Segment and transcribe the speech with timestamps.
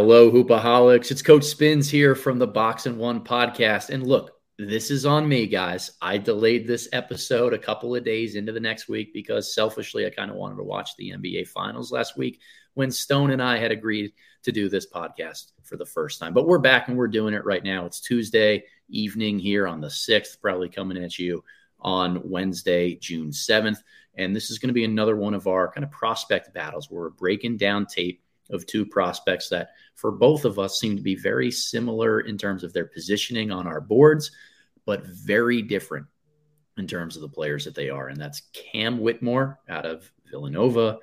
[0.00, 1.10] Hello, Hoopaholics.
[1.10, 3.90] It's Coach Spins here from the Box and One podcast.
[3.90, 5.90] And look, this is on me, guys.
[6.00, 10.10] I delayed this episode a couple of days into the next week because selfishly, I
[10.10, 12.40] kind of wanted to watch the NBA Finals last week
[12.74, 14.12] when Stone and I had agreed
[14.44, 16.32] to do this podcast for the first time.
[16.32, 17.84] But we're back and we're doing it right now.
[17.84, 21.42] It's Tuesday evening here on the 6th, probably coming at you
[21.80, 23.78] on Wednesday, June 7th.
[24.14, 27.02] And this is going to be another one of our kind of prospect battles where
[27.02, 31.16] we're breaking down tape of two prospects that, for both of us, seem to be
[31.16, 34.30] very similar in terms of their positioning on our boards,
[34.86, 36.06] but very different
[36.76, 38.06] in terms of the players that they are.
[38.06, 41.00] And that's Cam Whitmore out of Villanova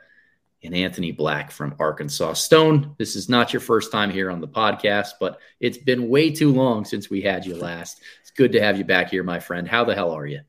[0.63, 2.95] and Anthony Black from Arkansas Stone.
[2.97, 6.53] This is not your first time here on the podcast, but it's been way too
[6.53, 7.99] long since we had you last.
[8.21, 9.67] It's good to have you back here, my friend.
[9.67, 10.39] How the hell are you?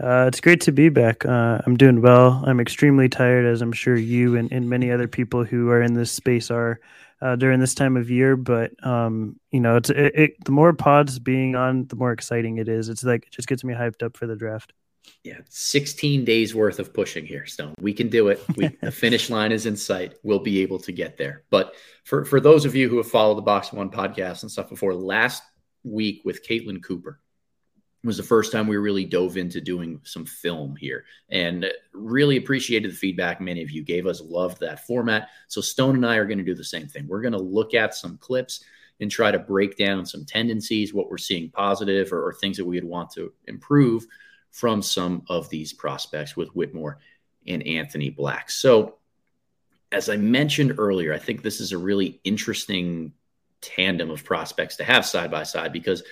[0.00, 1.26] Uh, it's great to be back.
[1.26, 2.44] Uh, I'm doing well.
[2.46, 5.94] I'm extremely tired, as I'm sure you and, and many other people who are in
[5.94, 6.78] this space are
[7.22, 8.36] uh, during this time of year.
[8.36, 12.58] But um, you know, it's it, it, the more pods being on, the more exciting
[12.58, 12.88] it is.
[12.88, 14.72] It's like it just gets me hyped up for the draft.
[15.24, 17.74] Yeah, 16 days worth of pushing here, Stone.
[17.80, 18.40] We can do it.
[18.56, 20.14] We, the finish line is in sight.
[20.22, 21.44] We'll be able to get there.
[21.50, 24.68] But for for those of you who have followed the Box One podcast and stuff
[24.68, 25.42] before, last
[25.84, 27.20] week with Caitlin Cooper
[28.04, 31.04] was the first time we really dove into doing some film here.
[31.30, 34.20] And really appreciated the feedback many of you gave us.
[34.20, 35.28] Loved that format.
[35.48, 37.06] So stone and i are going to do the same thing.
[37.06, 38.64] We're going to look at some clips
[39.00, 42.64] and try to break down some tendencies what we're seeing positive or, or things that
[42.64, 44.06] we would want to improve
[44.50, 46.98] from some of these prospects with whitmore
[47.46, 48.50] and anthony black.
[48.50, 48.96] So
[49.92, 53.12] as i mentioned earlier i think this is a really interesting
[53.60, 56.02] tandem of prospects to have side by side because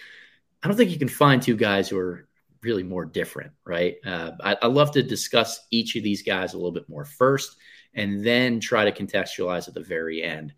[0.62, 2.28] I don't think you can find two guys who are
[2.62, 3.96] really more different, right?
[4.04, 7.56] Uh, I, I love to discuss each of these guys a little bit more first,
[7.94, 10.52] and then try to contextualize at the very end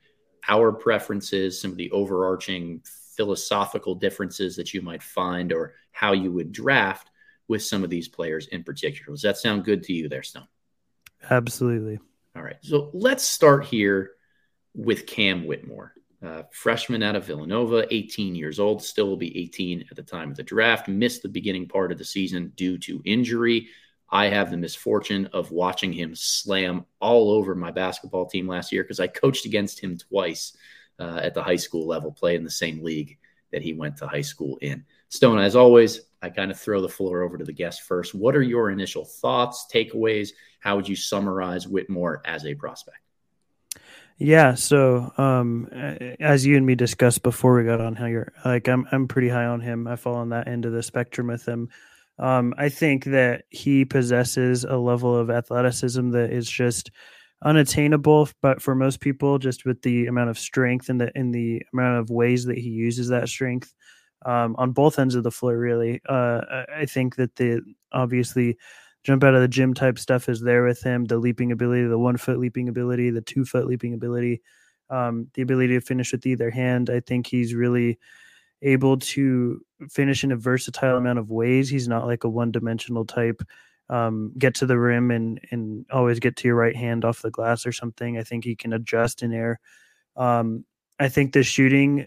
[0.49, 2.83] our preferences, some of the overarching
[3.17, 7.11] philosophical differences that you might find, or how you would draft
[7.47, 9.13] with some of these players in particular.
[9.13, 10.49] Does that sound good to you, there, Stone?
[11.31, 12.01] Absolutely.
[12.35, 12.57] All right.
[12.63, 14.13] So let's start here
[14.75, 19.85] with Cam Whitmore uh, freshman out of Villanova, 18 years old, still will be 18
[19.91, 20.89] at the time of the draft.
[20.89, 23.69] Missed the beginning part of the season due to injury.
[24.11, 28.85] I have the misfortune of watching him slam all over my basketball team last year
[28.85, 30.57] because I coached against him twice
[30.99, 33.19] uh, at the high school level, play in the same league
[33.51, 34.85] that he went to high school in.
[35.09, 38.15] Stone, as always, I kind of throw the floor over to the guest first.
[38.15, 40.31] What are your initial thoughts, takeaways?
[40.61, 43.02] How would you summarize Whitmore as a prospect?
[44.19, 45.67] Yeah, so um,
[46.21, 49.47] as you and me discussed before we got on here, like I'm I'm pretty high
[49.47, 49.87] on him.
[49.87, 51.69] I fall on that end of the spectrum with him.
[52.19, 56.91] Um, I think that he possesses a level of athleticism that is just
[57.45, 61.63] unattainable, but for most people, just with the amount of strength and the in the
[61.73, 63.75] amount of ways that he uses that strength
[64.25, 66.41] um, on both ends of the floor, really, uh,
[66.77, 67.61] I think that the
[67.93, 68.57] obviously
[69.05, 71.05] jump out of the gym type stuff is there with him.
[71.05, 74.43] The leaping ability, the one foot leaping ability, the two foot leaping ability,
[74.91, 76.91] um, the ability to finish with either hand.
[76.91, 77.99] I think he's really
[78.63, 81.69] able to finish in a versatile amount of ways.
[81.69, 83.43] He's not like a one dimensional type.
[83.89, 87.31] Um, get to the rim and and always get to your right hand off the
[87.31, 88.17] glass or something.
[88.17, 89.61] I think he can adjust in air.
[90.17, 90.65] Um,
[90.99, 92.07] I think the shooting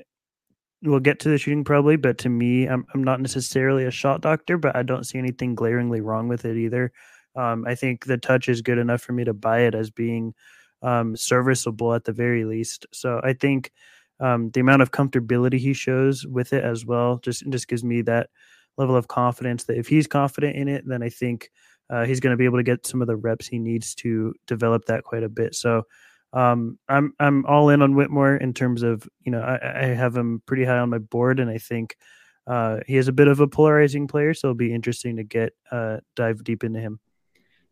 [0.83, 4.21] we'll get to the shooting probably, but to me, I'm I'm not necessarily a shot
[4.21, 6.91] doctor, but I don't see anything glaringly wrong with it either.
[7.35, 10.33] Um, I think the touch is good enough for me to buy it as being
[10.81, 12.85] um, serviceable at the very least.
[12.93, 13.71] So I think
[14.19, 18.01] um, the amount of comfortability he shows with it as well just just gives me
[18.03, 18.29] that
[18.77, 21.49] level of confidence that if he's confident in it, then I think
[21.89, 24.33] uh, he's going to be able to get some of the reps he needs to
[24.47, 25.55] develop that quite a bit.
[25.55, 25.83] So
[26.35, 30.15] um, I'm I'm all in on Whitmore in terms of you know I, I have
[30.15, 31.95] him pretty high on my board, and I think
[32.45, 35.53] uh, he is a bit of a polarizing player, so it'll be interesting to get
[35.71, 36.99] uh, dive deep into him.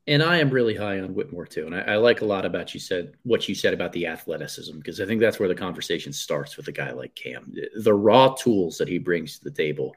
[0.07, 2.73] And I am really high on Whitmore too, and I, I like a lot about
[2.73, 6.13] you said what you said about the athleticism because I think that's where the conversation
[6.13, 7.53] starts with a guy like Cam.
[7.75, 9.93] The raw tools that he brings to the table,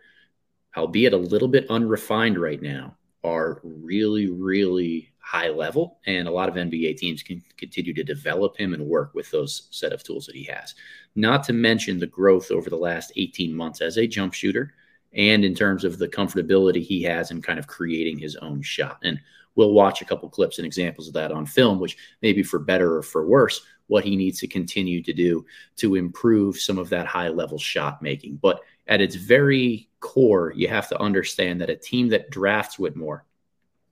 [0.76, 6.48] albeit a little bit unrefined right now, are really really high level, and a lot
[6.48, 10.24] of NBA teams can continue to develop him and work with those set of tools
[10.26, 10.76] that he has.
[11.16, 14.74] Not to mention the growth over the last 18 months as a jump shooter,
[15.14, 18.98] and in terms of the comfortability he has in kind of creating his own shot.
[19.02, 19.18] And
[19.56, 22.94] we'll watch a couple clips and examples of that on film, which maybe for better
[22.94, 25.44] or for worse, what he needs to continue to do
[25.78, 28.36] to improve some of that high level shot making.
[28.36, 33.24] But at its very core, you have to understand that a team that drafts Whitmore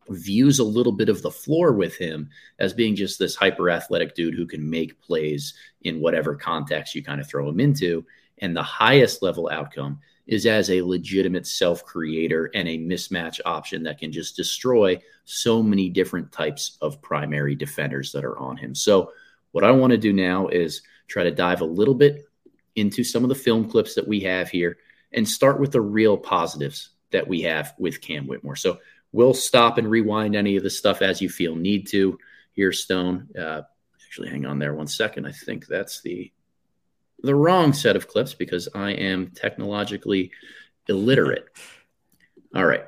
[0.08, 2.28] views a little bit of the floor with him
[2.58, 7.02] as being just this hyper athletic dude who can make plays in whatever context you
[7.02, 8.04] kind of throw him into.
[8.38, 13.82] And the highest level outcome is as a legitimate self creator and a mismatch option
[13.82, 18.74] that can just destroy so many different types of primary defenders that are on him.
[18.74, 19.12] So,
[19.52, 22.24] what I want to do now is try to dive a little bit
[22.76, 24.78] into some of the film clips that we have here
[25.12, 28.56] and start with the real positives that we have with Cam Whitmore.
[28.56, 28.78] So,
[29.14, 32.18] we'll stop and rewind any of the stuff as you feel need to
[32.52, 33.28] here, Stone.
[33.38, 33.62] Uh,
[34.04, 35.24] actually, hang on there one second.
[35.24, 36.32] I think that's the
[37.22, 40.32] the wrong set of clips because I am technologically
[40.88, 41.46] illiterate.
[42.54, 42.84] All right.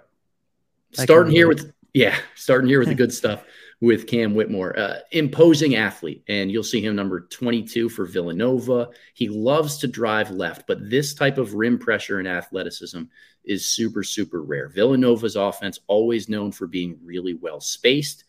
[0.92, 3.44] Starting here with yeah, starting here with the good stuff
[3.80, 8.88] with Cam Whitmore, uh, imposing athlete, and you'll see him number 22 for Villanova.
[9.12, 13.02] He loves to drive left, but this type of rim pressure and athleticism
[13.44, 14.68] is super, super rare.
[14.68, 18.24] Villanova's offense always known for being really well spaced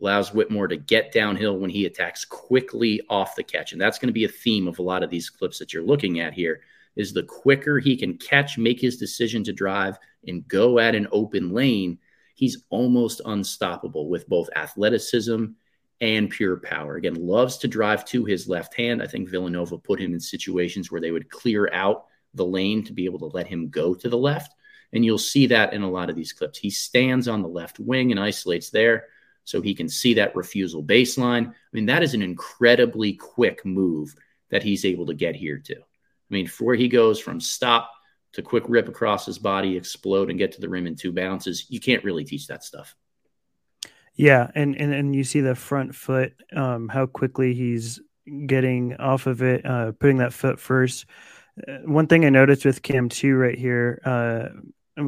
[0.00, 3.72] allows Whitmore to get downhill when he attacks quickly off the catch.
[3.72, 5.82] And that's going to be a theme of a lot of these clips that you're
[5.82, 6.60] looking at here
[6.94, 11.08] is the quicker he can catch, make his decision to drive and go at an
[11.10, 11.98] open lane,
[12.38, 15.46] he's almost unstoppable with both athleticism
[16.00, 16.94] and pure power.
[16.94, 19.02] Again, loves to drive to his left hand.
[19.02, 22.92] I think Villanova put him in situations where they would clear out the lane to
[22.92, 24.54] be able to let him go to the left.
[24.92, 26.60] And you'll see that in a lot of these clips.
[26.60, 29.06] He stands on the left wing and isolates there
[29.42, 31.48] so he can see that refusal baseline.
[31.48, 34.14] I mean, that is an incredibly quick move
[34.50, 35.74] that he's able to get here to.
[35.74, 37.90] I mean, before he goes from stop
[38.32, 41.66] to quick rip across his body, explode, and get to the rim in two bounces,
[41.68, 42.94] you can't really teach that stuff.
[44.14, 48.00] Yeah, and and, and you see the front foot, um, how quickly he's
[48.46, 51.06] getting off of it, uh, putting that foot first.
[51.66, 54.48] Uh, one thing I noticed with Cam two right here, uh,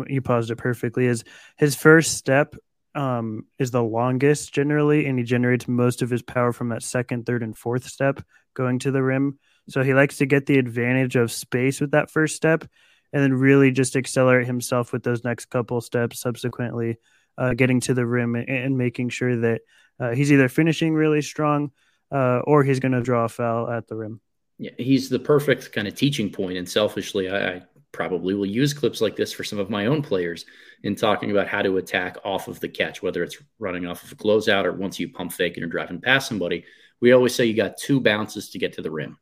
[0.06, 1.24] you paused it perfectly, is
[1.56, 2.54] his first step
[2.94, 7.26] um, is the longest generally, and he generates most of his power from that second,
[7.26, 8.24] third, and fourth step
[8.54, 9.38] going to the rim.
[9.68, 12.64] So he likes to get the advantage of space with that first step,
[13.12, 16.98] and then really just accelerate himself with those next couple steps subsequently,
[17.38, 19.60] uh, getting to the rim and, and making sure that
[19.98, 21.70] uh, he's either finishing really strong
[22.12, 24.20] uh, or he's going to draw a foul at the rim.
[24.58, 26.58] Yeah, he's the perfect kind of teaching point.
[26.58, 27.62] And selfishly, I, I
[27.92, 30.44] probably will use clips like this for some of my own players
[30.82, 34.12] in talking about how to attack off of the catch, whether it's running off of
[34.12, 36.64] a closeout or once you pump fake and you're driving past somebody.
[37.00, 39.18] We always say you got two bounces to get to the rim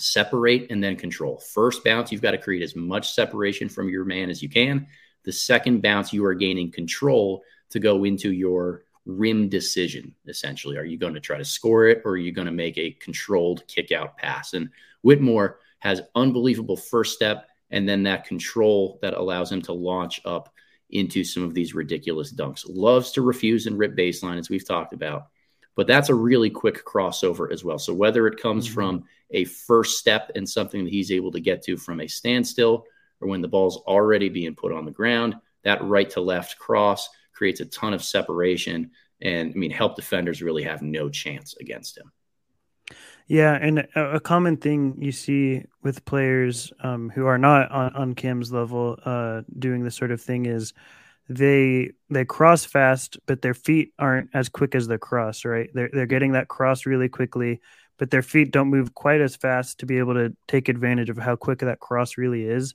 [0.00, 1.38] separate and then control.
[1.38, 4.86] First bounce, you've got to create as much separation from your man as you can.
[5.24, 10.76] The second bounce, you are gaining control to go into your rim decision, essentially.
[10.76, 12.92] Are you going to try to score it or are you going to make a
[12.92, 14.54] controlled kick out pass?
[14.54, 14.70] And
[15.02, 20.52] Whitmore has unbelievable first step and then that control that allows him to launch up
[20.90, 22.64] into some of these ridiculous dunks.
[22.68, 25.28] Loves to refuse and rip baseline, as we've talked about.
[25.76, 27.78] But that's a really quick crossover as well.
[27.78, 28.74] So whether it comes mm-hmm.
[28.74, 32.84] from a first step and something that he's able to get to from a standstill,
[33.20, 37.08] or when the ball's already being put on the ground, that right to left cross
[37.32, 38.90] creates a ton of separation.
[39.22, 42.10] And I mean, help defenders really have no chance against him.
[43.30, 48.14] Yeah, and a, common thing you see with players um, who are not on, on
[48.14, 50.72] Cam's level uh, doing this sort of thing is
[51.30, 55.44] they they cross fast, but their feet aren't as quick as the cross.
[55.44, 55.70] Right?
[55.72, 57.60] They're they're getting that cross really quickly,
[57.98, 61.16] but their feet don't move quite as fast to be able to take advantage of
[61.16, 62.74] how quick that cross really is.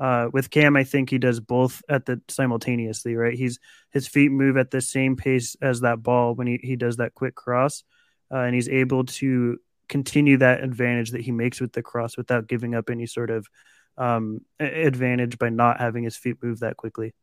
[0.00, 3.14] Uh, with Cam, I think he does both at the simultaneously.
[3.14, 3.38] Right?
[3.38, 3.60] He's
[3.92, 7.14] his feet move at the same pace as that ball when he he does that
[7.14, 7.84] quick cross.
[8.32, 12.48] Uh, and he's able to continue that advantage that he makes with the cross without
[12.48, 13.46] giving up any sort of
[13.96, 17.14] um, advantage by not having his feet move that quickly.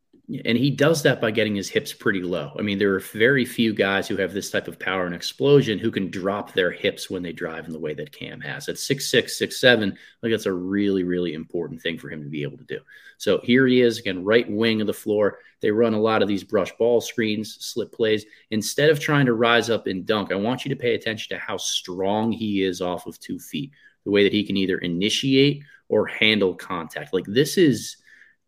[0.45, 2.51] And he does that by getting his hips pretty low.
[2.59, 5.79] I mean, there are very few guys who have this type of power and explosion
[5.79, 8.69] who can drop their hips when they drive in the way that Cam has.
[8.69, 12.29] At six six, six seven, like that's a really, really important thing for him to
[12.29, 12.79] be able to do.
[13.17, 15.39] So here he is again, right wing of the floor.
[15.61, 18.23] They run a lot of these brush ball screens, slip plays.
[18.51, 21.43] Instead of trying to rise up and dunk, I want you to pay attention to
[21.43, 23.71] how strong he is off of two feet.
[24.05, 27.13] The way that he can either initiate or handle contact.
[27.15, 27.97] Like this is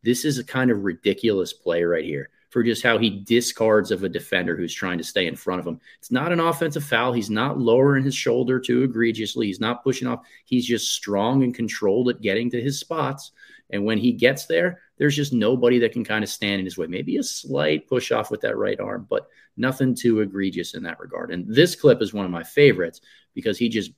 [0.04, 4.04] this is a kind of ridiculous play right here for just how he discards of
[4.04, 5.80] a defender who's trying to stay in front of him.
[6.00, 7.14] It's not an offensive foul.
[7.14, 9.48] He's not lowering his shoulder too egregiously.
[9.48, 10.26] He's not pushing off.
[10.44, 13.32] He's just strong and controlled at getting to his spots.
[13.70, 16.78] And when he gets there, there's just nobody that can kind of stand in his
[16.78, 16.88] way.
[16.88, 21.00] Maybe a slight push off with that right arm, but nothing too egregious in that
[21.00, 21.32] regard.
[21.32, 23.00] And this clip is one of my favorites
[23.34, 23.92] because he just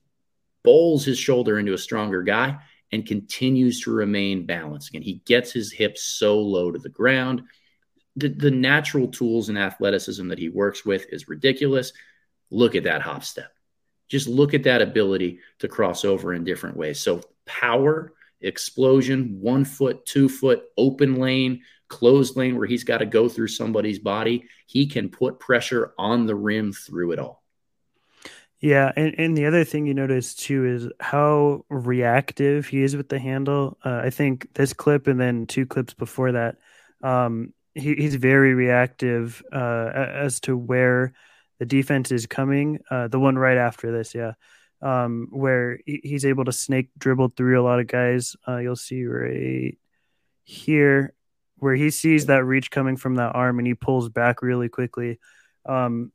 [0.63, 2.60] bowls his shoulder into a stronger guy
[2.94, 4.90] and continues to remain balanced.
[4.90, 7.42] Again, he gets his hips so low to the ground,
[8.16, 11.92] the, the natural tools and athleticism that he works with is ridiculous.
[12.52, 13.52] Look at that hop step.
[14.10, 17.02] Just look at that ability to cross over in different ways.
[17.02, 23.08] So, power, explosion, one foot, two foot, open lane, closed lane where he's got to
[23.08, 24.48] go through somebody's body.
[24.68, 27.43] He can put pressure on the rim through it all.
[28.63, 33.10] Yeah, and, and the other thing you notice too is how reactive he is with
[33.10, 33.77] the handle.
[33.84, 36.55] Uh, I think this clip and then two clips before that,
[37.01, 41.12] um, he, he's very reactive uh, as to where
[41.60, 42.79] the defense is coming.
[42.89, 44.32] Uh, the one right after this, yeah,
[44.82, 48.38] um, where he, he's able to snake dribble through a lot of guys.
[48.48, 49.77] Uh, you'll see right
[50.46, 51.13] here
[51.58, 55.20] where he sees that reach coming from that arm and he pulls back really quickly.
[55.65, 56.13] Um,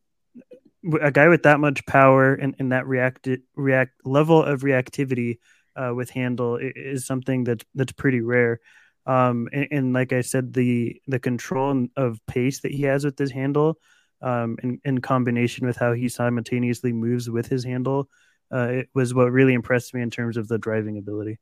[1.00, 5.38] a guy with that much power and, and that react react level of reactivity
[5.76, 8.60] uh, with handle is something that's that's pretty rare.
[9.06, 13.18] Um, and, and, like I said, the the control of pace that he has with
[13.18, 13.78] his handle,
[14.20, 18.08] um, in, in combination with how he simultaneously moves with his handle,
[18.52, 21.38] uh, it was what really impressed me in terms of the driving ability.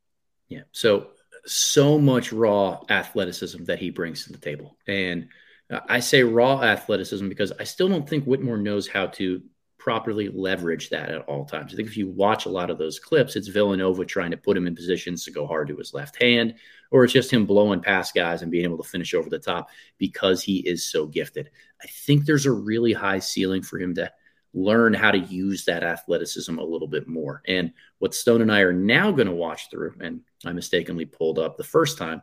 [0.48, 0.62] Yeah.
[0.70, 1.08] So
[1.44, 5.28] so much raw athleticism that he brings to the table, and
[5.70, 9.42] I say raw athleticism because I still don't think Whitmore knows how to
[9.78, 11.73] properly leverage that at all times.
[11.73, 14.56] I think if you watch a lot of those clips, it's Villanova trying to put
[14.56, 16.54] him in positions to go hard to his left hand,
[16.90, 19.68] or it's just him blowing past guys and being able to finish over the top
[19.99, 21.50] because he is so gifted.
[21.80, 24.11] I think there's a really high ceiling for him to
[24.54, 27.42] learn how to use that athleticism a little bit more.
[27.46, 31.38] And what Stone and I are now going to watch through, and I mistakenly pulled
[31.38, 32.23] up the first time,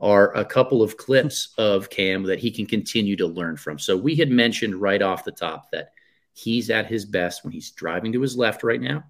[0.00, 3.78] are a couple of clips of Cam that he can continue to learn from.
[3.78, 5.92] So we had mentioned right off the top that
[6.32, 9.04] he's at his best when he's driving to his left right now,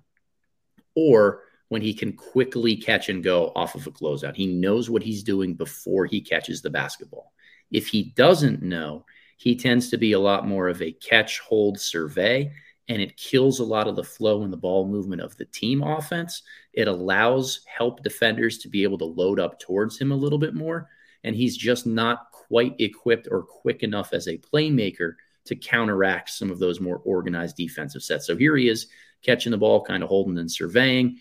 [0.94, 4.36] or when he can quickly catch and go off of a closeout.
[4.36, 7.32] He knows what he's doing before he catches the basketball.
[7.70, 11.80] If he doesn't know, he tends to be a lot more of a catch, hold,
[11.80, 12.52] survey
[12.88, 15.82] and it kills a lot of the flow and the ball movement of the team
[15.82, 16.42] offense.
[16.72, 20.54] It allows help defenders to be able to load up towards him a little bit
[20.54, 20.88] more.
[21.22, 25.14] And he's just not quite equipped or quick enough as a playmaker
[25.46, 28.26] to counteract some of those more organized defensive sets.
[28.26, 28.88] So here he is
[29.22, 31.18] catching the ball, kind of holding and surveying,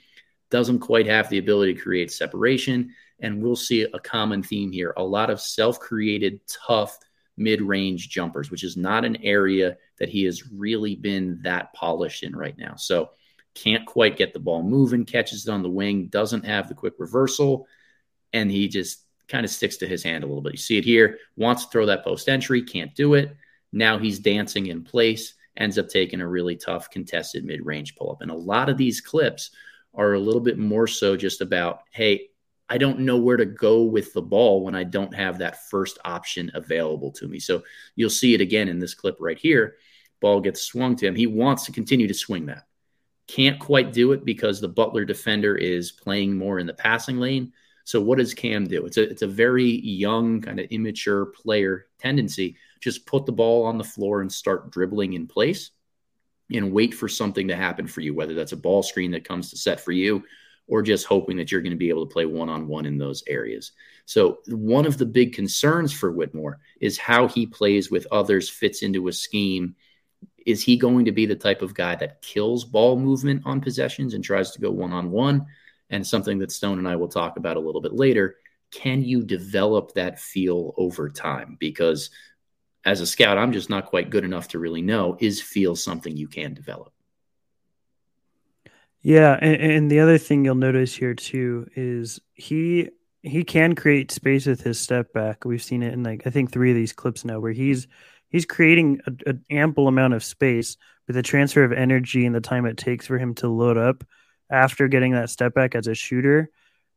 [0.50, 2.93] doesn't quite have the ability to create separation.
[3.20, 6.98] And we'll see a common theme here a lot of self created, tough,
[7.38, 12.24] mid range jumpers, which is not an area that he has really been that polished
[12.24, 12.75] in right now.
[12.75, 13.12] So
[13.56, 16.94] can't quite get the ball moving, catches it on the wing, doesn't have the quick
[16.98, 17.68] reversal,
[18.32, 20.54] and he just kind of sticks to his hand a little bit.
[20.54, 23.36] You see it here, wants to throw that post entry, can't do it.
[23.72, 28.12] Now he's dancing in place, ends up taking a really tough contested mid range pull
[28.12, 28.22] up.
[28.22, 29.52] And a lot of these clips
[29.94, 32.30] are a little bit more so just about, hey,
[32.74, 36.00] I don't know where to go with the ball when I don't have that first
[36.03, 37.38] option available to me.
[37.38, 37.62] So
[37.96, 39.75] you'll see it again in this clip right here.
[40.22, 41.13] Ball gets swung to him.
[41.13, 42.65] He wants to continue to swing that.
[43.27, 47.53] Can't quite do it because the Butler defender is playing more in the passing lane.
[47.84, 48.88] So what does Cam do?
[48.88, 52.58] It's a it's a very young, kind of immature player tendency.
[52.82, 55.70] Just put the ball on the floor and start dribbling in place
[56.51, 59.51] and wait for something to happen for you, whether that's a ball screen that comes
[59.51, 60.24] to set for you
[60.67, 62.98] or just hoping that you're going to be able to play one on one in
[62.98, 63.74] those areas.
[64.05, 68.82] So, one of the big concerns for Whitmore is how he plays with others, fits
[68.82, 69.75] into a scheme.
[70.46, 74.13] Is he going to be the type of guy that kills ball movement on possessions
[74.13, 75.46] and tries to go one on one?
[75.89, 78.38] And something that Stone and I will talk about a little bit later.
[78.72, 81.58] Can you develop that feel over time?
[81.60, 82.10] Because
[82.86, 86.15] as a scout, I'm just not quite good enough to really know is feel something
[86.15, 86.93] you can develop?
[89.03, 92.89] Yeah, and, and, the other thing you'll notice here too is he
[93.22, 95.43] he can create space with his step back.
[95.43, 97.88] We've seen it in like I think three of these clips now where he's
[98.29, 102.65] he's creating an ample amount of space, but the transfer of energy and the time
[102.65, 104.05] it takes for him to load up
[104.50, 106.50] after getting that step back as a shooter,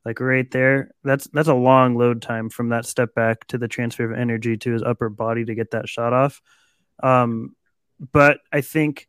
[0.05, 3.67] like right there, that's that's a long load time from that step back to the
[3.67, 6.41] transfer of energy to his upper body to get that shot off.
[7.03, 7.57] Um,
[8.13, 9.09] but I think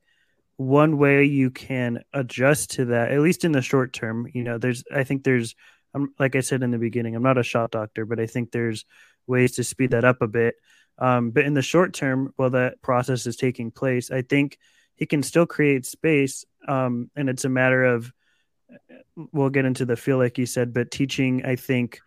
[0.57, 4.57] one way you can adjust to that, at least in the short term, you know,
[4.57, 5.55] there's, I think there's,
[5.93, 8.51] um, like I said in the beginning, I'm not a shot doctor, but I think
[8.51, 8.85] there's
[9.27, 10.55] ways to speed that up a bit.
[10.97, 14.57] Um, but in the short term, while that process is taking place, I think
[14.95, 16.43] he can still create space.
[16.67, 18.11] Um, and it's a matter of,
[19.31, 21.99] we'll get into the feel like you said, but teaching, I think,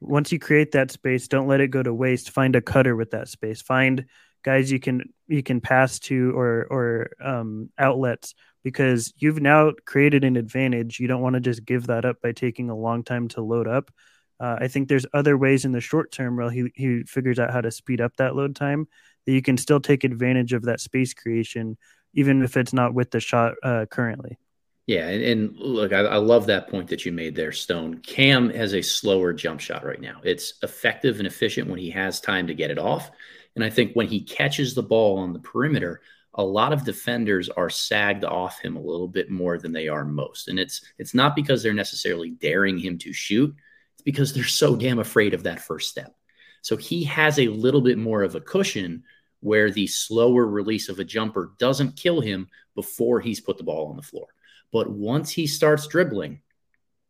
[0.00, 2.30] once you create that space, don't let it go to waste.
[2.30, 3.62] Find a cutter with that space.
[3.62, 4.04] Find
[4.44, 10.24] guys you can you can pass to or or um, outlets because you've now created
[10.24, 11.00] an advantage.
[11.00, 13.66] You don't want to just give that up by taking a long time to load
[13.66, 13.90] up.
[14.40, 17.52] Uh, I think there's other ways in the short term where he he figures out
[17.52, 18.86] how to speed up that load time
[19.26, 21.76] that you can still take advantage of that space creation,
[22.12, 24.38] even if it's not with the shot uh, currently.
[24.86, 28.00] Yeah, and, and look, I, I, love that point that you made there, Stone.
[28.00, 30.20] Cam has a slower jump shot right now.
[30.22, 33.10] It's effective and efficient when he has time to get it off.
[33.54, 36.00] And I think when he catches the ball on the perimeter,
[36.34, 40.04] a lot of defenders are sagged off him a little bit more than they are
[40.04, 40.48] most.
[40.48, 43.54] And it's it's not because they're necessarily daring him to shoot,
[43.94, 46.14] it's because they're so damn afraid of that first step.
[46.62, 49.04] So he has a little bit more of a cushion
[49.40, 53.88] where the slower release of a jumper doesn't kill him before he's put the ball
[53.88, 54.26] on the floor.
[54.72, 56.40] But once he starts dribbling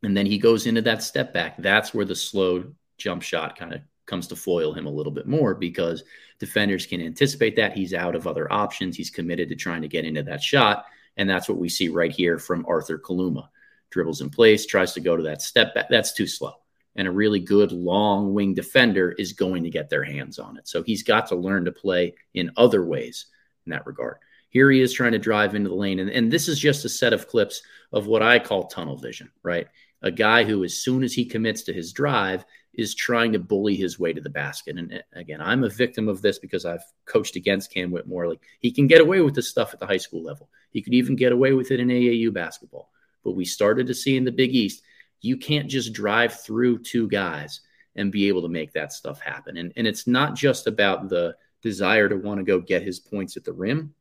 [0.02, 3.72] and then he goes into that step back, that's where the slow jump shot kind
[3.72, 6.04] of comes to foil him a little bit more because
[6.38, 8.96] defenders can anticipate that he's out of other options.
[8.96, 10.86] He's committed to trying to get into that shot.
[11.16, 13.48] And that's what we see right here from Arthur Kaluma.
[13.90, 15.88] Dribbles in place, tries to go to that step back.
[15.88, 16.54] That's too slow.
[16.96, 20.66] And a really good long wing defender is going to get their hands on it.
[20.66, 23.26] So he's got to learn to play in other ways
[23.66, 24.18] in that regard.
[24.50, 25.98] Here he is trying to drive into the lane.
[25.98, 29.30] And, and this is just a set of clips of what I call tunnel vision,
[29.42, 29.66] right?
[30.02, 32.44] A guy who, as soon as he commits to his drive,
[32.76, 34.76] is trying to bully his way to the basket.
[34.76, 38.28] And uh, again, I'm a victim of this because I've coached against Cam Whitmore.
[38.28, 40.48] Like he can get away with this stuff at the high school level.
[40.70, 42.90] He could even get away with it in AAU basketball.
[43.22, 44.82] But we started to see in the Big East,
[45.20, 47.60] you can't just drive through two guys
[47.96, 49.56] and be able to make that stuff happen.
[49.56, 53.36] And, and it's not just about the desire to want to go get his points
[53.36, 53.94] at the rim,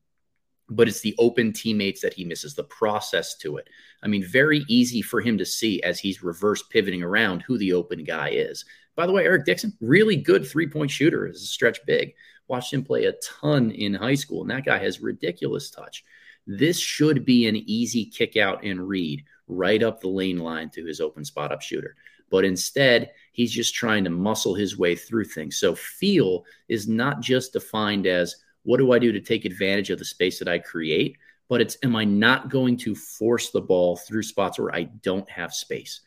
[0.76, 3.70] but it's the open teammates that he misses, the process to it.
[4.02, 7.74] I mean, very easy for him to see as he's reverse pivoting around who the
[7.74, 8.66] open guy is.
[8.96, 12.14] By the way, Eric Dixon, really good three point shooter as a stretch big.
[12.48, 16.04] Watched him play a ton in high school, and that guy has ridiculous touch.
[16.46, 20.86] This should be an easy kick out and read right up the lane line to
[20.86, 21.96] his open spot up shooter.
[22.30, 25.58] But instead, he's just trying to muscle his way through things.
[25.58, 30.00] So, feel is not just defined as what do I do to take advantage of
[30.00, 31.18] the space that I create?
[31.50, 35.30] But it's, am I not going to force the ball through spots where I don't
[35.30, 36.02] have space?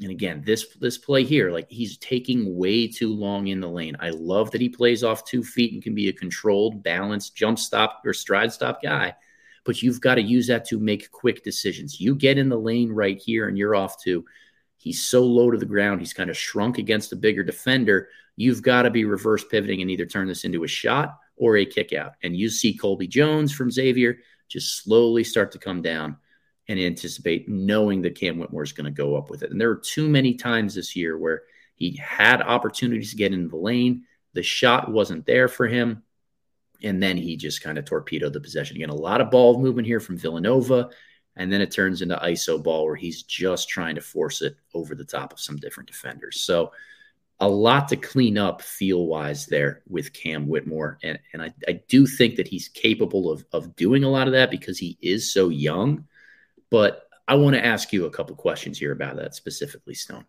[0.00, 3.96] And again, this this play here, like he's taking way too long in the lane.
[3.98, 7.58] I love that he plays off two feet and can be a controlled, balanced jump
[7.58, 9.16] stop or stride stop guy.
[9.64, 12.00] But you've got to use that to make quick decisions.
[12.00, 14.24] You get in the lane right here and you're off to.
[14.76, 16.00] He's so low to the ground.
[16.00, 18.08] He's kind of shrunk against a bigger defender.
[18.36, 21.64] You've got to be reverse pivoting and either turn this into a shot or a
[21.64, 22.12] kick out.
[22.22, 26.16] And you see Colby Jones from Xavier just slowly start to come down
[26.68, 29.50] and anticipate knowing that Cam Whitmore is going to go up with it.
[29.50, 31.42] And there are too many times this year where
[31.74, 34.04] he had opportunities to get in the lane.
[34.34, 36.02] The shot wasn't there for him.
[36.82, 38.76] And then he just kind of torpedoed the possession.
[38.76, 40.90] Again, a lot of ball movement here from Villanova.
[41.36, 44.94] And then it turns into ISO ball where he's just trying to force it over
[44.94, 46.40] the top of some different defenders.
[46.42, 46.72] So
[47.40, 50.98] a lot to clean up feel wise there with Cam Whitmore.
[51.02, 54.32] And, and I, I do think that he's capable of, of doing a lot of
[54.32, 56.06] that because he is so young.
[56.70, 60.24] But I want to ask you a couple questions here about that specifically, Stone.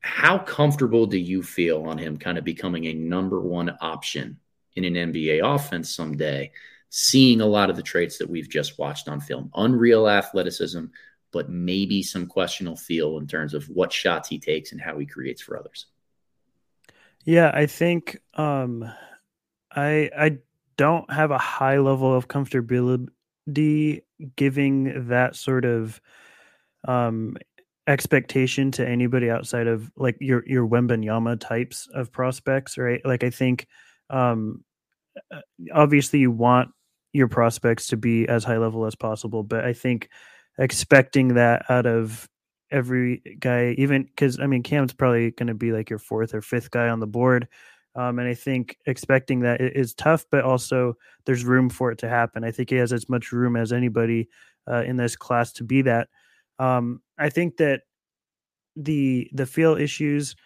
[0.00, 4.38] How comfortable do you feel on him kind of becoming a number one option
[4.74, 6.52] in an NBA offense someday,
[6.90, 9.50] seeing a lot of the traits that we've just watched on film?
[9.54, 10.84] Unreal athleticism,
[11.32, 15.06] but maybe some questionable feel in terms of what shots he takes and how he
[15.06, 15.86] creates for others.
[17.26, 18.88] Yeah, I think um,
[19.72, 20.38] I I
[20.76, 24.02] don't have a high level of comfortability
[24.36, 26.00] giving that sort of
[26.86, 27.36] um,
[27.88, 33.00] expectation to anybody outside of like your your Wembanyama types of prospects, right?
[33.04, 33.66] Like I think
[34.08, 34.64] um,
[35.32, 35.40] uh,
[35.74, 36.70] obviously you want
[37.12, 40.10] your prospects to be as high level as possible, but I think
[40.58, 42.28] expecting that out of
[42.70, 46.42] every guy, even because I mean Cam's probably going to be like your fourth or
[46.42, 47.48] fifth guy on the board,
[47.94, 52.08] um, and I think expecting that is tough, but also there's room for it to
[52.08, 52.44] happen.
[52.44, 54.28] I think he has as much room as anybody
[54.68, 56.08] uh, in this class to be that.
[56.58, 57.82] Um, I think that
[58.76, 60.36] the the feel issues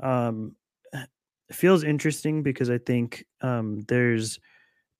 [0.00, 0.54] um,
[1.52, 4.38] feels interesting because I think um, there's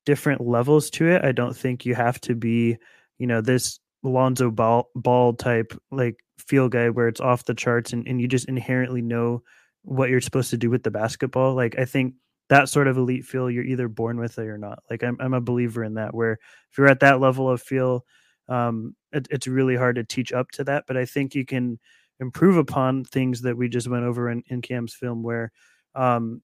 [0.07, 1.23] different levels to it.
[1.23, 2.79] I don't think you have to be,
[3.19, 7.92] you know, this Lonzo Ball ball type like feel guy where it's off the charts
[7.92, 9.42] and, and you just inherently know
[9.83, 11.55] what you're supposed to do with the basketball.
[11.55, 12.14] Like I think
[12.48, 14.81] that sort of elite feel you're either born with it or not.
[14.90, 16.33] Like I'm I'm a believer in that where
[16.70, 18.05] if you're at that level of feel,
[18.48, 20.85] um, it, it's really hard to teach up to that.
[20.87, 21.79] But I think you can
[22.20, 25.53] improve upon things that we just went over in, in Cam's film where
[25.94, 26.42] um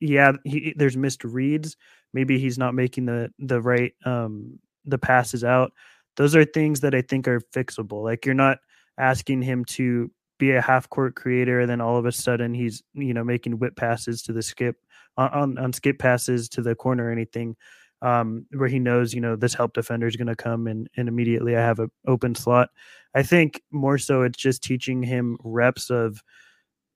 [0.00, 1.76] yeah, he, there's missed reads.
[2.12, 5.72] Maybe he's not making the the right um the passes out
[6.16, 8.02] those are things that I think are fixable.
[8.02, 8.58] Like you're not
[8.98, 12.82] asking him to be a half court creator, and then all of a sudden he's
[12.94, 14.76] you know making whip passes to the skip
[15.16, 17.56] on on skip passes to the corner or anything,
[18.02, 21.08] um, where he knows you know this help defender is going to come and and
[21.08, 22.70] immediately I have an open slot.
[23.14, 26.22] I think more so it's just teaching him reps of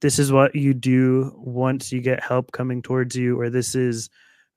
[0.00, 4.08] this is what you do once you get help coming towards you, or this is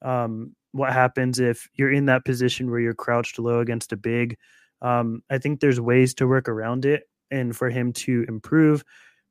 [0.01, 4.37] um, what happens if you're in that position where you're crouched low against a big.
[4.81, 7.03] Um, I think there's ways to work around it
[7.33, 8.83] and for him to improve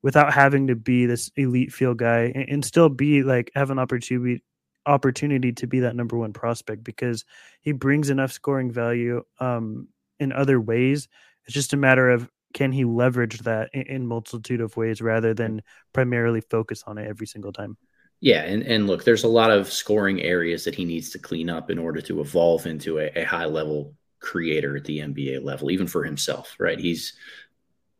[0.02, 3.78] without having to be this elite feel guy and, and still be like have an
[3.78, 4.42] opportunity
[4.84, 7.24] opportunity to be that number one prospect because
[7.60, 9.86] he brings enough scoring value um,
[10.18, 11.06] in other ways.
[11.44, 15.34] It's just a matter of can he leverage that in, in multitude of ways rather
[15.34, 15.62] than
[15.92, 17.76] primarily focus on it every single time.
[18.20, 21.50] Yeah, and, and look, there's a lot of scoring areas that he needs to clean
[21.50, 25.70] up in order to evolve into a, a high level creator at the NBA level,
[25.72, 26.78] even for himself, right?
[26.78, 27.14] He's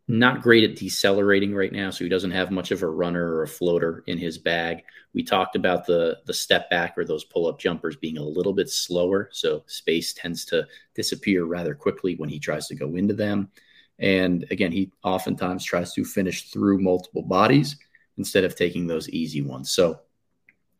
[0.08, 3.42] not great at decelerating right now, so he doesn't have much of a runner or
[3.44, 4.82] a floater in his bag.
[5.14, 8.52] We talked about the the step back or those pull up jumpers being a little
[8.52, 13.14] bit slower, so space tends to disappear rather quickly when he tries to go into
[13.14, 13.50] them.
[13.98, 17.76] And again, he oftentimes tries to finish through multiple bodies
[18.18, 19.70] instead of taking those easy ones.
[19.70, 20.00] So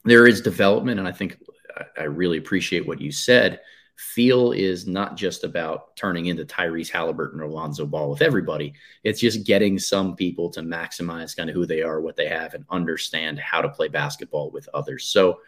[0.05, 1.39] there is development, and I think
[1.97, 3.61] I really appreciate what you said
[3.97, 8.75] feel is not just about turning into Tyrese Halliburton or Lonzo Ball with everybody.
[9.05, 12.55] It's just getting some people to maximize kind of who they are, what they have,
[12.55, 15.05] and understand how to play basketball with others.
[15.05, 15.41] So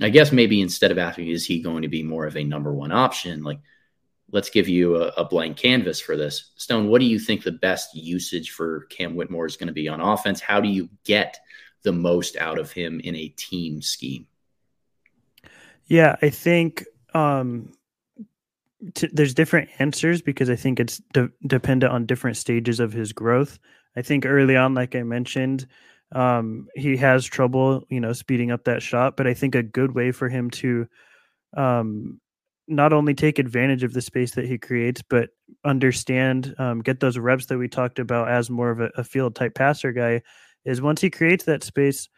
[0.00, 2.72] I guess maybe instead of asking, is he going to be more of a number
[2.74, 3.42] one option?
[3.42, 3.60] Like,
[4.32, 6.50] let's give you a, a blank canvas for this.
[6.56, 9.88] Stone, what do you think the best usage for Cam Whitmore is going to be
[9.88, 10.40] on offense?
[10.40, 11.38] How do you get
[11.82, 14.26] the most out of him in a team scheme?
[15.86, 17.72] Yeah, I think um,
[19.12, 23.58] there's different answers because I think it's de- dependent on different stages of his growth.
[23.96, 25.66] I think early on, like I mentioned,
[26.12, 29.16] um, he has trouble, you know, speeding up that shot.
[29.16, 30.86] But I think a good way for him to
[31.56, 32.20] um,
[32.66, 35.30] not only take advantage of the space that he creates, but
[35.64, 39.30] understand, um, get those reps that we talked about as more of a, a feel
[39.30, 40.22] type passer guy,
[40.64, 42.08] is once he creates that space,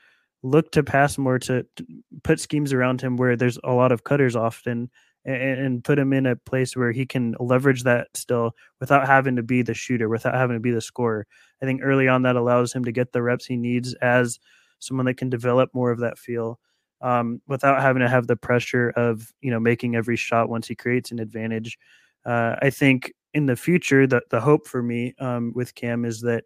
[0.43, 1.87] look to pass more to, to,
[2.23, 4.91] put schemes around him where there's a lot of cutters often
[5.27, 9.37] and, and put him in a place where he can leverage that still without having
[9.37, 11.27] to be the shooter, without having to be the scorer.
[11.63, 14.39] I think early on that allows him to get the reps he needs as
[14.79, 16.59] someone that can develop more of that feel
[17.03, 20.75] um, without having to have the pressure of you know making every shot once he
[20.75, 21.79] creates an advantage.
[22.25, 26.21] Uh, I think in the future, the the hope for me um, with Cam is
[26.23, 26.45] that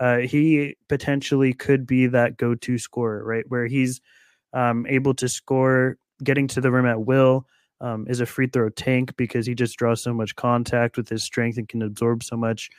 [0.00, 4.00] uh, he potentially could be that go to scorer, right, where he's
[4.52, 7.46] um, able to score, getting to the rim at will,
[7.82, 11.22] um, is a free throw tank because he just draws so much contact with his
[11.22, 12.70] strength and can absorb so much,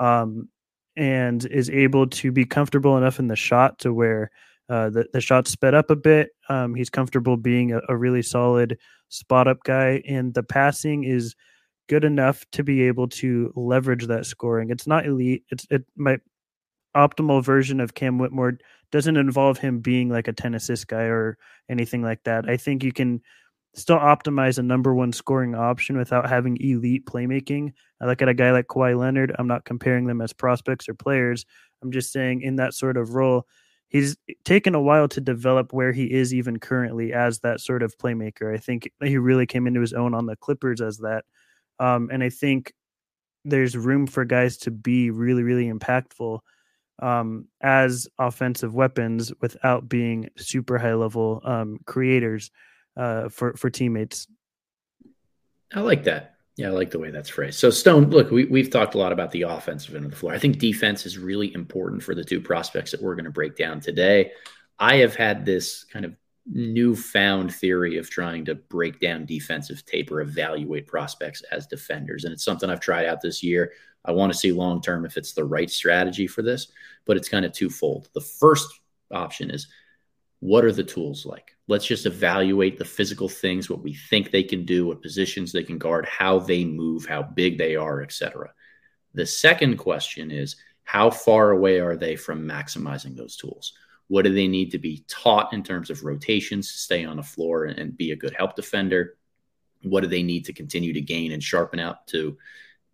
[0.00, 0.48] um,
[0.96, 4.30] and is able to be comfortable enough in the shot to where
[4.68, 6.30] uh, the the shot's sped up a bit.
[6.48, 11.36] Um, he's comfortable being a, a really solid spot up guy, and the passing is
[11.88, 14.70] good enough to be able to leverage that scoring.
[14.70, 15.44] It's not elite.
[15.50, 16.18] It's it my
[16.96, 18.58] optimal version of Cam Whitmore
[18.90, 21.36] doesn't involve him being like a 10 assist guy or
[21.68, 22.48] anything like that.
[22.48, 23.20] I think you can
[23.76, 27.72] still optimize a number one scoring option without having elite playmaking.
[28.00, 29.34] I look at a guy like Kawhi Leonard.
[29.38, 31.44] I'm not comparing them as prospects or players.
[31.82, 33.46] I'm just saying in that sort of role,
[33.88, 37.96] he's taken a while to develop where he is even currently as that sort of
[37.98, 38.52] playmaker.
[38.52, 41.24] I think he really came into his own on the Clippers as that.
[41.78, 42.72] Um, and I think
[43.44, 46.40] there's room for guys to be really, really impactful
[47.02, 52.50] um, as offensive weapons without being super high level um, creators
[52.96, 54.26] uh, for for teammates.
[55.74, 56.36] I like that.
[56.56, 57.58] Yeah, I like the way that's phrased.
[57.58, 60.32] So Stone, look, we, we've talked a lot about the offensive end of the floor.
[60.32, 63.56] I think defense is really important for the two prospects that we're going to break
[63.56, 64.32] down today.
[64.78, 70.10] I have had this kind of newfound theory of trying to break down defensive tape
[70.10, 72.24] or evaluate prospects as defenders.
[72.24, 73.72] And it's something I've tried out this year.
[74.04, 76.68] I want to see long term if it's the right strategy for this,
[77.04, 78.08] but it's kind of twofold.
[78.14, 78.68] The first
[79.10, 79.68] option is
[80.40, 81.55] what are the tools like?
[81.68, 85.64] Let's just evaluate the physical things, what we think they can do, what positions they
[85.64, 88.52] can guard, how they move, how big they are, etc.
[89.14, 93.72] The second question is how far away are they from maximizing those tools?
[94.08, 97.22] What do they need to be taught in terms of rotations to stay on the
[97.24, 99.16] floor and be a good help defender?
[99.82, 102.38] What do they need to continue to gain and sharpen out to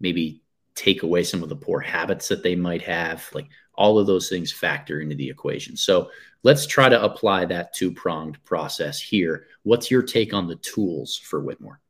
[0.01, 0.43] maybe
[0.75, 3.29] take away some of the poor habits that they might have?
[3.35, 5.77] Like all of those things factor into the equation.
[5.77, 6.11] So
[6.45, 9.47] Let's try to apply that two pronged process here.
[9.63, 11.81] What's your take on the tools for Whitmore?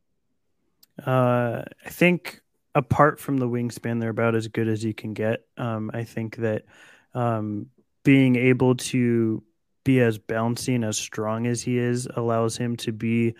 [1.04, 2.42] Uh, I think
[2.74, 5.46] apart from the wingspan, they're about as good as you can get.
[5.56, 6.64] Um, I think that
[7.14, 7.66] um,
[8.04, 9.42] being able to
[9.84, 13.34] be as bouncy and as strong as he is allows him to be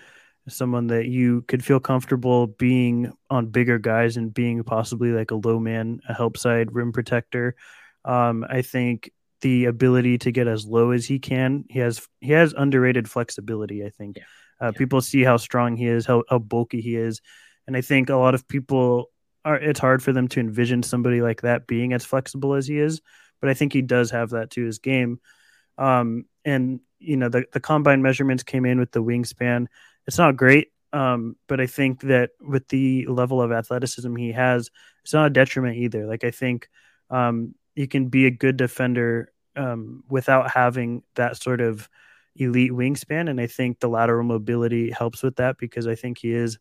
[0.48, 5.36] someone that you could feel comfortable being on bigger guys and being possibly like a
[5.36, 7.54] low man, a help side rim protector.
[8.04, 9.10] Um, I think
[9.40, 13.84] the ability to get as low as he can, he has he has underrated flexibility.
[13.84, 14.24] I think yeah.
[14.60, 14.78] Uh, yeah.
[14.78, 17.20] people see how strong he is, how, how bulky he is,
[17.66, 19.10] and I think a lot of people
[19.44, 19.56] are.
[19.56, 23.00] It's hard for them to envision somebody like that being as flexible as he is,
[23.40, 25.20] but I think he does have that to his game.
[25.78, 29.66] Um, and you know the the combine measurements came in with the wingspan
[30.06, 30.68] it's not great.
[30.92, 34.70] Um, but I think that with the level of athleticism he has,
[35.04, 36.06] it's not a detriment either.
[36.06, 36.68] Like I think
[37.08, 41.88] um, you can be a good defender um, without having that sort of
[42.36, 46.32] elite wingspan, and I think the lateral mobility helps with that because I think he
[46.32, 46.58] is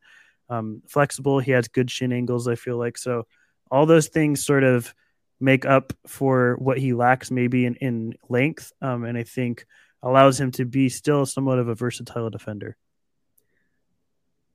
[0.50, 1.40] um, flexible.
[1.40, 2.48] He has good shin angles.
[2.48, 3.26] I feel like so.
[3.70, 4.94] All those things sort of
[5.40, 9.66] make up for what he lacks maybe in, in length, um, and I think
[10.04, 12.76] allows him to be still somewhat of a versatile defender.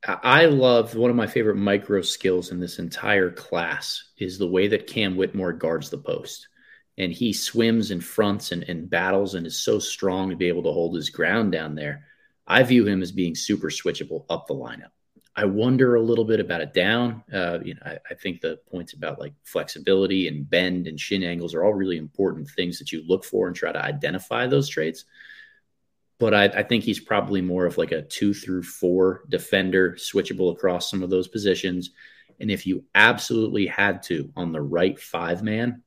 [0.07, 4.67] I love one of my favorite micro skills in this entire class is the way
[4.69, 6.47] that Cam Whitmore guards the post.
[6.97, 10.63] And he swims and fronts and, and battles and is so strong to be able
[10.63, 12.05] to hold his ground down there.
[12.47, 14.91] I view him as being super switchable up the lineup.
[15.35, 17.23] I wonder a little bit about it down.
[17.31, 21.21] Uh, you know, I, I, think the points about like flexibility and bend and shin
[21.21, 24.67] angles are all really important things that you look for and try to identify those
[24.67, 25.05] traits
[26.19, 30.51] but I, I, think he's probably more of like a two through four defender, switchable
[30.51, 31.91] across some of those positions.
[32.39, 35.83] And if you absolutely had to on the right five man,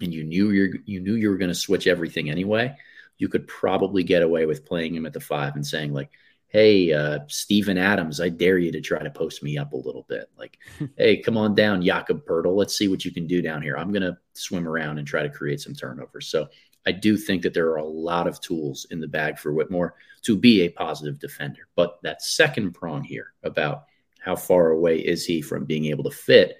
[0.00, 2.74] and you knew you you knew you were going to switch everything anyway,
[3.18, 6.10] you could probably get away with playing him at the five and saying like,
[6.48, 10.04] "Hey, uh, Steven Adams, I dare you to try to post me up a little
[10.08, 10.30] bit.
[10.38, 10.58] Like,
[10.98, 12.56] hey, come on down, Jakob Poeltl.
[12.56, 13.76] Let's see what you can do down here.
[13.76, 16.48] I'm going to swim around and try to create some turnovers." So
[16.86, 19.94] I do think that there are a lot of tools in the bag for Whitmore
[20.22, 21.68] to be a positive defender.
[21.74, 23.84] But that second prong here about
[24.20, 26.58] how far away is he from being able to fit,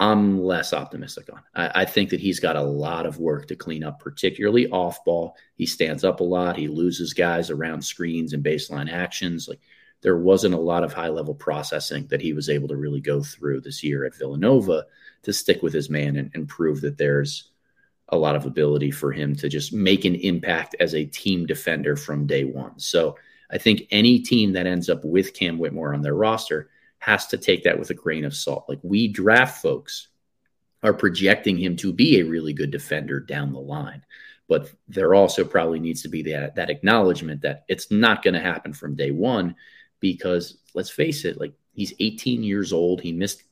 [0.00, 1.42] I'm less optimistic on.
[1.54, 5.04] I, I, think that he's got a lot of work to clean up, particularly off
[5.04, 5.36] ball.
[5.56, 6.56] He stands up a lot.
[6.56, 9.48] He loses guys around screens and baseline actions.
[9.48, 9.60] Like
[10.02, 13.24] there wasn't a lot of high level processing that he was able to really go
[13.24, 14.86] through this year at Villanova
[15.22, 17.50] to stick with his man and, and prove that there's
[18.10, 21.96] a lot of ability for him to just make an impact as a team defender
[21.96, 22.78] from day one.
[22.78, 23.16] So
[23.50, 27.38] I think any team that ends up with Cam Whitmore on their roster has to
[27.38, 28.64] take that with a grain of salt.
[28.68, 30.08] Like we draft folks
[30.82, 34.04] are projecting him to be a really good defender down the line.
[34.48, 38.40] But there also probably needs to be that, that acknowledgement that it's not going to
[38.40, 39.56] happen from day one
[40.00, 43.00] because let's face it, like he's 18 years old.
[43.00, 43.42] He missed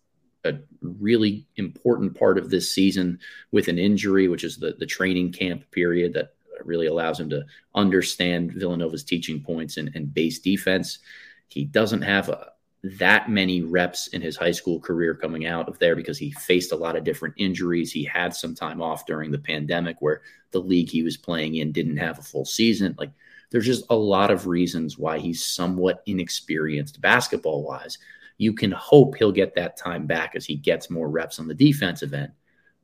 [0.47, 3.19] a really important part of this season
[3.53, 7.45] with an injury, which is the, the training camp period that really allows him to
[7.75, 11.01] understand Villanova's teaching points and, and base defense.
[11.49, 15.79] He doesn't have a, that many reps in his high school career coming out of
[15.79, 17.93] there because he faced a lot of different injuries.
[17.93, 21.73] He had some time off during the pandemic where the league he was playing in
[21.73, 22.95] didn't have a full season.
[22.99, 23.11] Like
[23.51, 27.99] there's just a lot of reasons why he's somewhat inexperienced basketball wise
[28.39, 31.55] you can hope he'll get that time back as he gets more reps on the
[31.55, 32.33] defensive end.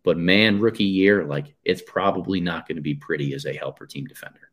[0.03, 3.87] But man, rookie year, like it's probably not going to be pretty as a helper
[3.87, 4.51] team defender.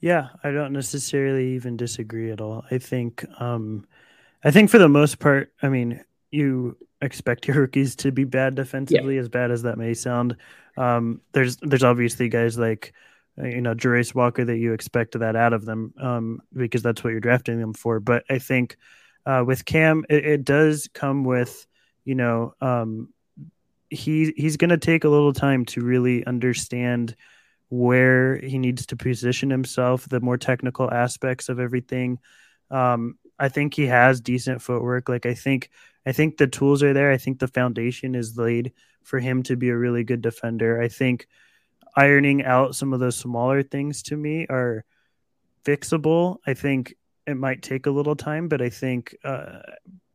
[0.00, 2.64] Yeah, I don't necessarily even disagree at all.
[2.70, 3.86] I think, um,
[4.42, 8.54] I think for the most part, I mean, you expect your rookies to be bad
[8.54, 9.20] defensively, yeah.
[9.20, 10.36] as bad as that may sound.
[10.76, 12.92] Um, there's there's obviously guys like
[13.36, 17.10] you know Jarace Walker that you expect that out of them um, because that's what
[17.10, 18.00] you're drafting them for.
[18.00, 18.76] But I think
[19.26, 21.66] uh, with Cam, it, it, does come with,
[22.04, 23.08] you know, um,
[23.90, 27.16] he he's going to take a little time to really understand
[27.68, 32.18] where he needs to position himself, the more technical aspects of everything.
[32.70, 35.08] Um, I think he has decent footwork.
[35.08, 35.70] Like I think
[36.06, 37.10] I think the tools are there.
[37.10, 40.80] I think the foundation is laid for him to be a really good defender.
[40.80, 41.26] I think
[41.96, 44.84] ironing out some of those smaller things to me are
[45.64, 46.38] fixable.
[46.46, 46.94] I think
[47.26, 49.60] it might take a little time, but I think uh,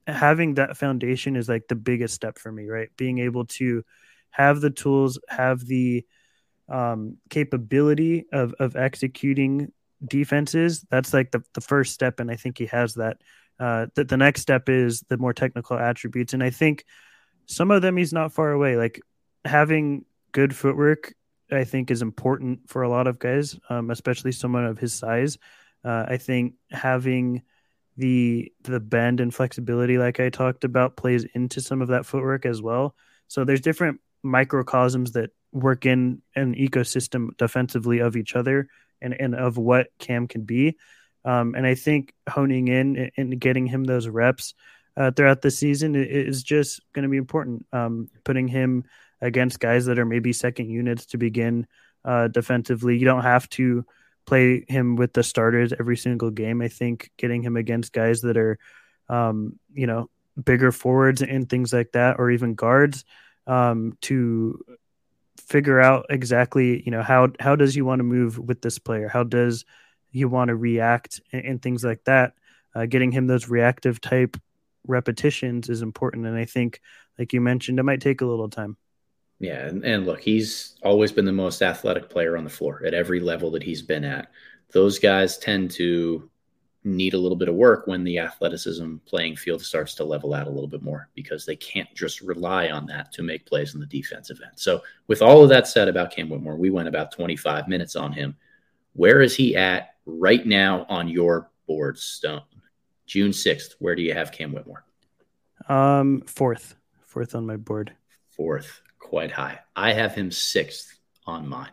[0.08, 2.90] having that foundation is like the biggest step for me, right?
[2.98, 3.84] Being able to
[4.32, 6.06] have the tools, have the
[6.68, 9.72] um, capability of of executing
[10.06, 10.86] defenses.
[10.90, 13.18] That's like the the first step, and I think he has that.
[13.60, 16.86] Uh, that the next step is the more technical attributes, and I think
[17.46, 18.78] some of them he's not far away.
[18.78, 19.02] Like
[19.44, 21.14] having good footwork,
[21.52, 25.38] I think is important for a lot of guys, um, especially someone of his size.
[25.84, 27.44] Uh, I think having
[27.98, 32.46] the the bend and flexibility, like I talked about, plays into some of that footwork
[32.46, 32.96] as well.
[33.28, 38.68] So there's different microcosms that work in an ecosystem defensively of each other
[39.02, 40.78] and, and of what Cam can be.
[41.26, 44.54] Um, and I think honing in and getting him those reps
[44.96, 47.66] uh, throughout the season is just going to be important.
[47.74, 48.86] Um, putting him
[49.22, 51.68] against guys that are maybe second units to begin
[52.06, 52.98] uh, defensively.
[52.98, 53.86] You don't have to
[54.30, 56.62] play him with the starters every single game.
[56.62, 58.60] I think getting him against guys that are,
[59.08, 60.10] um, you know,
[60.42, 63.06] bigger forwards and things like that, or even guards,
[63.48, 64.64] um, to
[65.38, 69.08] figure out exactly, you know, how how does he want to move with this player?
[69.08, 69.66] How does
[70.12, 72.34] he want to react and, and things like that?
[72.76, 74.38] Uh, getting him those reactive type
[74.88, 76.82] repetitions is important, and I think,
[77.18, 78.78] like you mentioned, it might take a little time.
[79.40, 82.94] Yeah, and, and look, he's always been the most athletic player on the floor at
[82.94, 84.30] every level that he's been at.
[84.72, 86.30] Those guys tend to
[86.84, 90.48] need a little bit of work when the athleticism playing field starts to level out
[90.48, 93.80] a little bit more because they can't just rely on that to make plays in
[93.80, 94.54] the defensive end.
[94.56, 98.12] So, with all of that said about Cam Whitmore, we went about 25 minutes on
[98.12, 98.36] him.
[98.94, 102.42] Where is he at right now on your board, Stone?
[103.06, 104.84] June 6th, where do you have Cam Whitmore?
[105.68, 107.94] Um, fourth, fourth on my board.
[108.30, 109.60] Fourth quite high.
[109.76, 110.96] I have him sixth
[111.26, 111.72] on mine.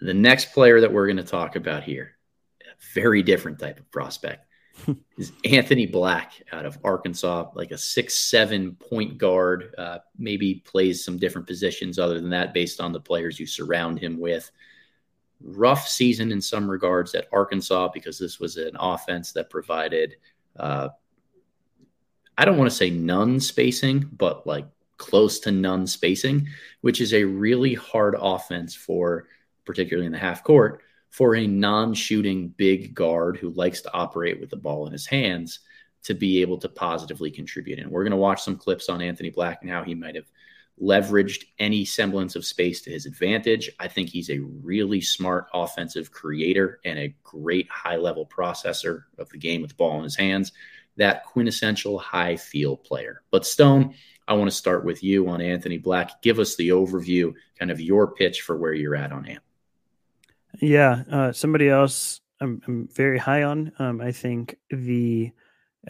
[0.00, 2.16] The next player that we're going to talk about here,
[2.60, 4.46] a very different type of prospect,
[5.16, 9.74] is Anthony Black out of Arkansas, like a six seven point guard.
[9.78, 13.98] Uh, maybe plays some different positions other than that, based on the players you surround
[13.98, 14.50] him with.
[15.40, 20.16] Rough season in some regards at Arkansas because this was an offense that provided.
[20.58, 20.90] Uh,
[22.36, 24.66] I don't want to say none spacing, but like
[25.02, 26.46] close to none spacing,
[26.80, 29.26] which is a really hard offense for,
[29.64, 34.40] particularly in the half court, for a non shooting big guard who likes to operate
[34.40, 35.58] with the ball in his hands
[36.04, 37.80] to be able to positively contribute.
[37.80, 40.30] And we're going to watch some clips on Anthony Black and how he might have
[40.80, 43.70] leveraged any semblance of space to his advantage.
[43.80, 49.28] I think he's a really smart offensive creator and a great high level processor of
[49.30, 50.52] the game with the ball in his hands.
[50.96, 53.22] That quintessential high feel player.
[53.30, 53.94] But Stone,
[54.32, 56.22] I want to start with you on Anthony Black.
[56.22, 59.42] Give us the overview, kind of your pitch for where you're at on Ant.
[60.58, 63.72] Yeah, uh, somebody else I'm, I'm, very high on.
[63.78, 65.32] Um, I think the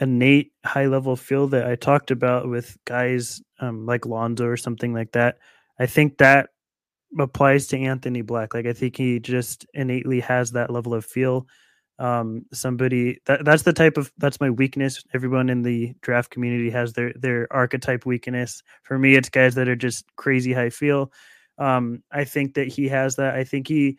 [0.01, 4.93] innate high level feel that I talked about with guys um, like Lonzo or something
[4.93, 5.39] like that.
[5.79, 6.51] I think that
[7.17, 8.55] applies to Anthony Black.
[8.55, 11.47] Like I think he just innately has that level of feel
[11.99, 15.05] um somebody that that's the type of that's my weakness.
[15.15, 18.63] Everyone in the draft community has their their archetype weakness.
[18.83, 21.13] For me it's guys that are just crazy high feel.
[21.59, 23.35] Um i think that he has that.
[23.35, 23.99] I think he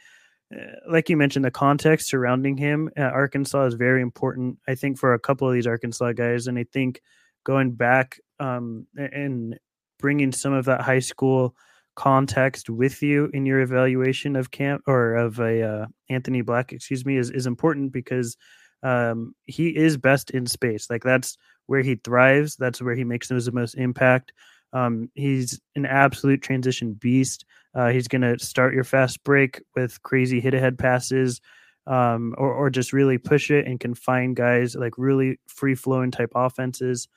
[0.54, 5.14] uh, like you mentioned the context surrounding him arkansas is very important i think for
[5.14, 6.48] a couple of these arkansas guys.
[6.48, 7.02] And i think
[7.44, 9.60] going back um and
[10.00, 11.56] bringing some of that high school
[11.96, 17.06] context with you in your evaluation of camp or of a uh, Anthony Black, excuse
[17.06, 18.38] me, is is important because
[18.84, 20.90] um, he is best in space.
[20.90, 22.56] Like that's where he thrives.
[22.56, 24.34] That's where he makes the most impact.
[24.74, 27.46] Um, he's an absolute transition beast.
[27.76, 31.42] Uh, he's going to start your fast break with crazy hit ahead passes,
[31.88, 36.12] um, or or just really push it and can find guys like really free flowing
[36.12, 37.08] type offenses.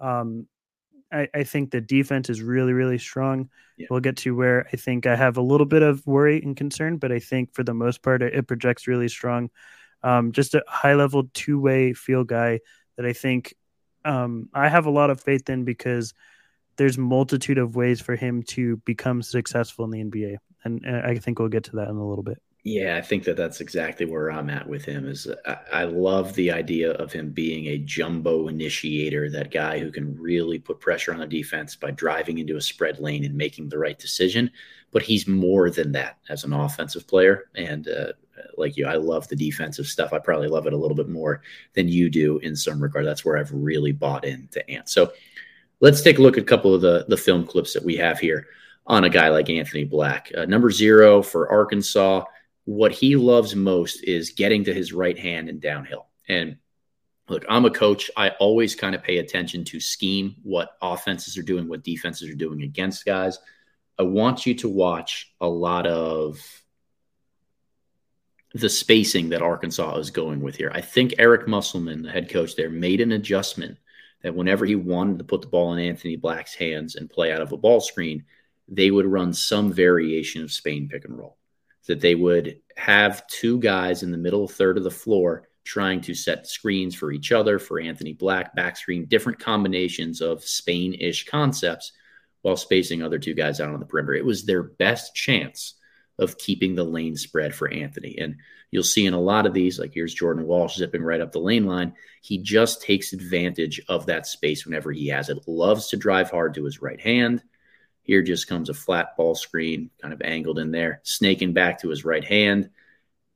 [0.00, 0.46] Um,
[1.14, 3.48] I, I think the defense is really, really strong.
[3.76, 3.86] Yeah.
[3.90, 6.96] We'll get to where I think I have a little bit of worry and concern,
[6.98, 9.50] but I think for the most part, it, it projects really strong.
[10.02, 12.60] Um, just a high level two way feel guy
[12.96, 13.54] that I think
[14.04, 16.12] um, I have a lot of faith in because
[16.76, 21.16] there's multitude of ways for him to become successful in the NBA, and, and I
[21.18, 22.42] think we'll get to that in a little bit.
[22.66, 25.06] Yeah, I think that that's exactly where I'm at with him.
[25.06, 29.92] Is I, I, love the idea of him being a jumbo initiator, that guy who
[29.92, 33.68] can really put pressure on the defense by driving into a spread lane and making
[33.68, 34.50] the right decision.
[34.92, 37.50] But he's more than that as an offensive player.
[37.54, 38.12] And uh,
[38.56, 40.14] like you, I love the defensive stuff.
[40.14, 41.42] I probably love it a little bit more
[41.74, 43.06] than you do in some regard.
[43.06, 44.88] That's where I've really bought into Ant.
[44.88, 45.12] So
[45.80, 48.18] let's take a look at a couple of the the film clips that we have
[48.18, 48.46] here
[48.86, 50.32] on a guy like Anthony Black.
[50.34, 52.24] Uh, number zero for Arkansas
[52.64, 56.06] what he loves most is getting to his right hand and downhill.
[56.28, 56.56] And
[57.28, 58.10] look, I'm a coach.
[58.16, 62.34] I always kind of pay attention to scheme, what offenses are doing, what defenses are
[62.34, 63.38] doing against guys.
[63.98, 66.40] I want you to watch a lot of
[68.54, 70.70] the spacing that Arkansas is going with here.
[70.72, 73.78] I think Eric Musselman, the head coach there, made an adjustment
[74.22, 77.42] that whenever he wanted to put the ball in Anthony Black's hands and play out
[77.42, 78.24] of a ball screen,
[78.68, 81.36] they would run some variation of Spain pick and roll
[81.86, 86.14] that they would have two guys in the middle third of the floor trying to
[86.14, 91.26] set screens for each other, for Anthony Black, back screen, different combinations of Spain ish
[91.26, 91.92] concepts
[92.42, 94.14] while spacing other two guys out on the perimeter.
[94.14, 95.74] It was their best chance
[96.18, 98.18] of keeping the lane spread for Anthony.
[98.18, 98.36] And
[98.70, 101.40] you'll see in a lot of these, like here's Jordan Walsh zipping right up the
[101.40, 101.94] lane line.
[102.22, 105.38] He just takes advantage of that space whenever he has it.
[105.46, 107.42] Loves to drive hard to his right hand.
[108.04, 111.88] Here just comes a flat ball screen, kind of angled in there, snaking back to
[111.88, 112.70] his right hand.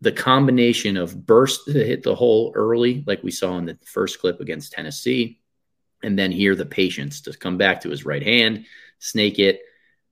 [0.02, 4.20] The combination of burst to hit the hole early, like we saw in the first
[4.20, 5.40] clip against Tennessee,
[6.02, 8.66] and then here the patience to come back to his right hand,
[8.98, 9.62] snake it,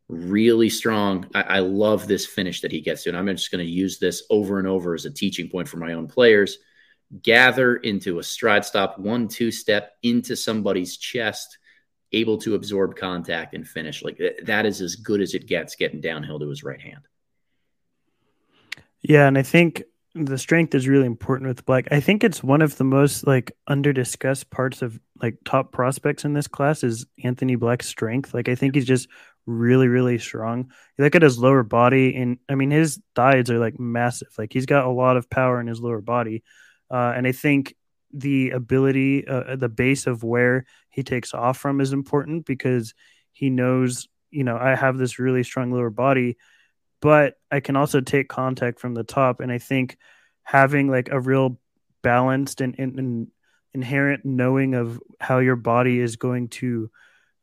[0.09, 1.29] really strong.
[1.35, 3.11] I, I, love this finish that he gets to.
[3.11, 5.79] And I'm just going to use this over and over as a teaching point for
[5.79, 6.59] my own players.
[7.23, 11.59] Gather into a stride stop, one, two step into somebody's chest,
[12.17, 14.03] able to absorb contact and finish.
[14.03, 17.07] Like that is as good as it gets getting downhill to his right hand.
[19.03, 19.27] Yeah.
[19.27, 19.83] And I think
[20.15, 21.89] the strength is really important with Black.
[21.91, 26.25] I think it's one of the most like under discussed parts of like top prospects
[26.25, 28.33] in this class is Anthony Black's strength.
[28.33, 29.09] Like I think he's just
[29.47, 30.71] really, really strong.
[30.97, 34.29] You look at his lower body, and I mean, his thighs are like massive.
[34.37, 36.43] Like he's got a lot of power in his lower body.
[36.91, 37.75] Uh, and I think
[38.13, 40.65] the ability, uh, the base of where
[40.97, 42.95] he takes off from is important because
[43.35, 46.39] he knows, you know, I have this really strong lower body,
[47.03, 49.41] but I can also take contact from the top.
[49.41, 49.99] And I think
[50.43, 51.61] having like a real
[52.03, 53.27] balanced and, and, and
[53.75, 56.91] inherent knowing of how your body is going to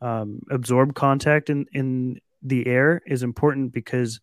[0.02, 4.20] um, absorb contact in in the air is important because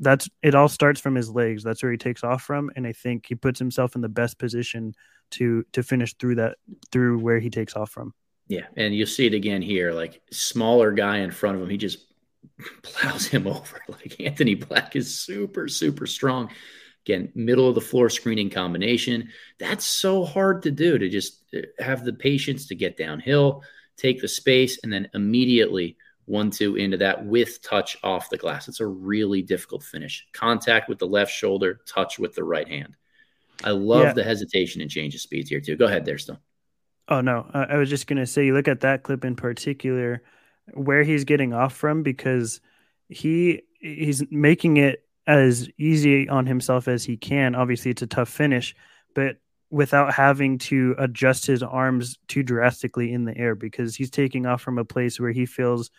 [0.00, 1.62] that's it all starts from his legs.
[1.62, 2.72] That's where he takes off from.
[2.74, 4.94] And i think he puts himself in the best position
[5.30, 6.56] to to finish through that
[6.90, 8.12] through where he takes off from
[8.52, 11.76] yeah and you'll see it again here like smaller guy in front of him he
[11.76, 12.06] just
[12.82, 16.50] plows him over like anthony black is super super strong
[17.04, 19.28] again middle of the floor screening combination
[19.58, 23.62] that's so hard to do to just uh, have the patience to get downhill
[23.96, 25.96] take the space, and then immediately
[26.26, 28.68] one two into that with touch off the glass.
[28.68, 30.26] It's a really difficult finish.
[30.32, 32.96] Contact with the left shoulder, touch with the right hand.
[33.64, 34.12] I love yeah.
[34.12, 35.76] the hesitation and change of speeds here too.
[35.76, 36.38] Go ahead there, still.
[37.12, 40.22] Oh no, I was just gonna say, you look at that clip in particular,
[40.72, 42.62] where he's getting off from because
[43.10, 47.54] he he's making it as easy on himself as he can.
[47.54, 48.74] Obviously, it's a tough finish,
[49.14, 49.36] but
[49.68, 54.62] without having to adjust his arms too drastically in the air because he's taking off
[54.62, 55.90] from a place where he feels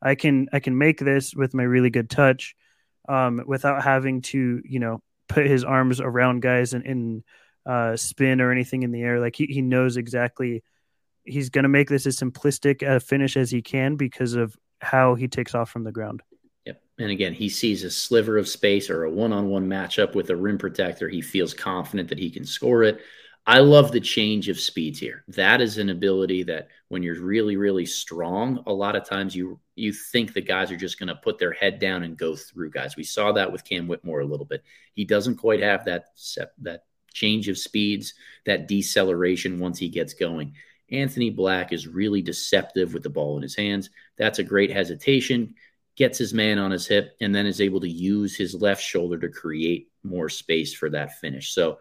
[0.00, 2.56] I can I can make this with my really good touch
[3.06, 7.22] um, without having to you know put his arms around guys and, and
[7.66, 10.62] uh, spin or anything in the air like he, he knows exactly
[11.24, 15.14] he's going to make this as simplistic a finish as he can because of how
[15.14, 16.22] he takes off from the ground.
[16.66, 16.82] Yep.
[16.98, 20.30] And again, he sees a sliver of space or a one on one matchup with
[20.30, 21.08] a rim protector.
[21.08, 23.00] He feels confident that he can score it.
[23.46, 25.22] I love the change of speeds here.
[25.28, 29.60] That is an ability that when you're really, really strong, a lot of times you
[29.76, 32.70] you think the guys are just going to put their head down and go through
[32.70, 32.96] guys.
[32.96, 34.62] We saw that with Cam Whitmore a little bit.
[34.94, 36.84] He doesn't quite have that set, that
[37.14, 38.12] change of speeds,
[38.44, 40.52] that deceleration once he gets going.
[40.90, 43.88] Anthony Black is really deceptive with the ball in his hands.
[44.18, 45.54] That's a great hesitation
[45.96, 49.18] gets his man on his hip, and then is able to use his left shoulder
[49.18, 51.52] to create more space for that finish.
[51.52, 51.78] So,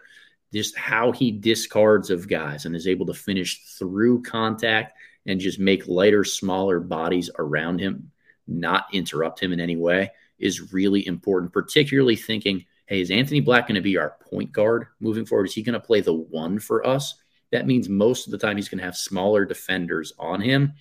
[0.54, 4.94] just how he discards of guys and is able to finish through contact
[5.26, 8.12] and just make lighter, smaller bodies around him
[8.48, 12.66] not interrupt him in any way is really important, particularly thinking,
[13.00, 15.46] is Anthony Black going to be our point guard moving forward?
[15.46, 17.16] Is he going to play the one for us?
[17.52, 20.74] That means most of the time he's going to have smaller defenders on him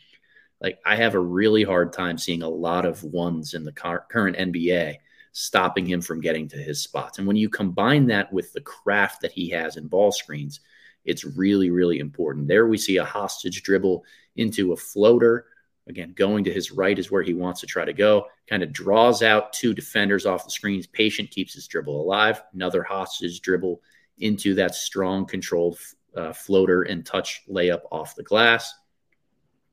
[0.63, 4.07] like I have a really hard time seeing a lot of ones in the car-
[4.09, 4.97] current NBA
[5.33, 7.19] stopping him from getting to his spots.
[7.19, 10.61] And when you combine that with the craft that he has in ball screens,
[11.05, 12.47] it's really, really important.
[12.47, 14.05] There we see a hostage dribble
[14.37, 15.47] into a floater.
[15.89, 18.26] Again, going to his right is where he wants to try to go.
[18.49, 20.87] Kind of draws out two defenders off the screens.
[20.87, 22.43] Patient keeps his dribble alive.
[22.55, 23.83] Another hostage dribble
[24.18, 25.78] into that strong, controlled
[26.16, 28.72] uh, floater and touch layup off the glass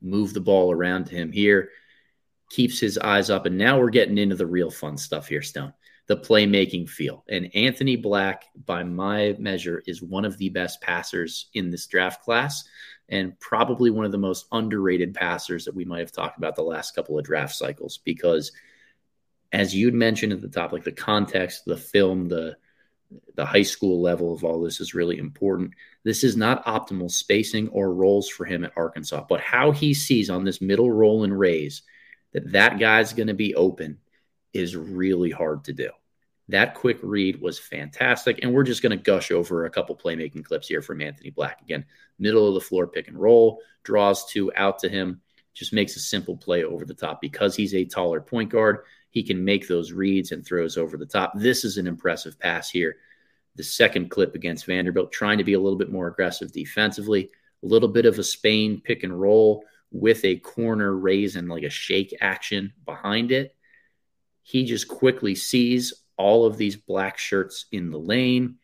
[0.00, 1.70] move the ball around to him here,
[2.50, 3.46] keeps his eyes up.
[3.46, 5.72] And now we're getting into the real fun stuff here, Stone.
[6.06, 7.24] The playmaking feel.
[7.28, 12.22] And Anthony Black, by my measure, is one of the best passers in this draft
[12.22, 12.64] class
[13.10, 16.62] and probably one of the most underrated passers that we might have talked about the
[16.62, 18.52] last couple of draft cycles because
[19.52, 22.56] as you'd mentioned at the top like the context the film the
[23.34, 25.72] the high school level of all this is really important.
[26.04, 30.30] This is not optimal spacing or roles for him at Arkansas, but how he sees
[30.30, 31.82] on this middle roll and raise
[32.32, 33.98] that that guy's going to be open
[34.52, 35.90] is really hard to do.
[36.50, 38.40] That quick read was fantastic.
[38.42, 41.62] And we're just going to gush over a couple playmaking clips here from Anthony Black.
[41.62, 41.84] Again,
[42.18, 45.20] middle of the floor pick and roll, draws two out to him,
[45.54, 48.78] just makes a simple play over the top because he's a taller point guard.
[49.10, 51.32] He can make those reads and throws over the top.
[51.36, 52.96] This is an impressive pass here.
[53.54, 57.30] The second clip against Vanderbilt, trying to be a little bit more aggressive defensively,
[57.62, 61.64] a little bit of a Spain pick and roll with a corner raise and like
[61.64, 63.54] a shake action behind it.
[64.42, 68.56] He just quickly sees all of these black shirts in the lane,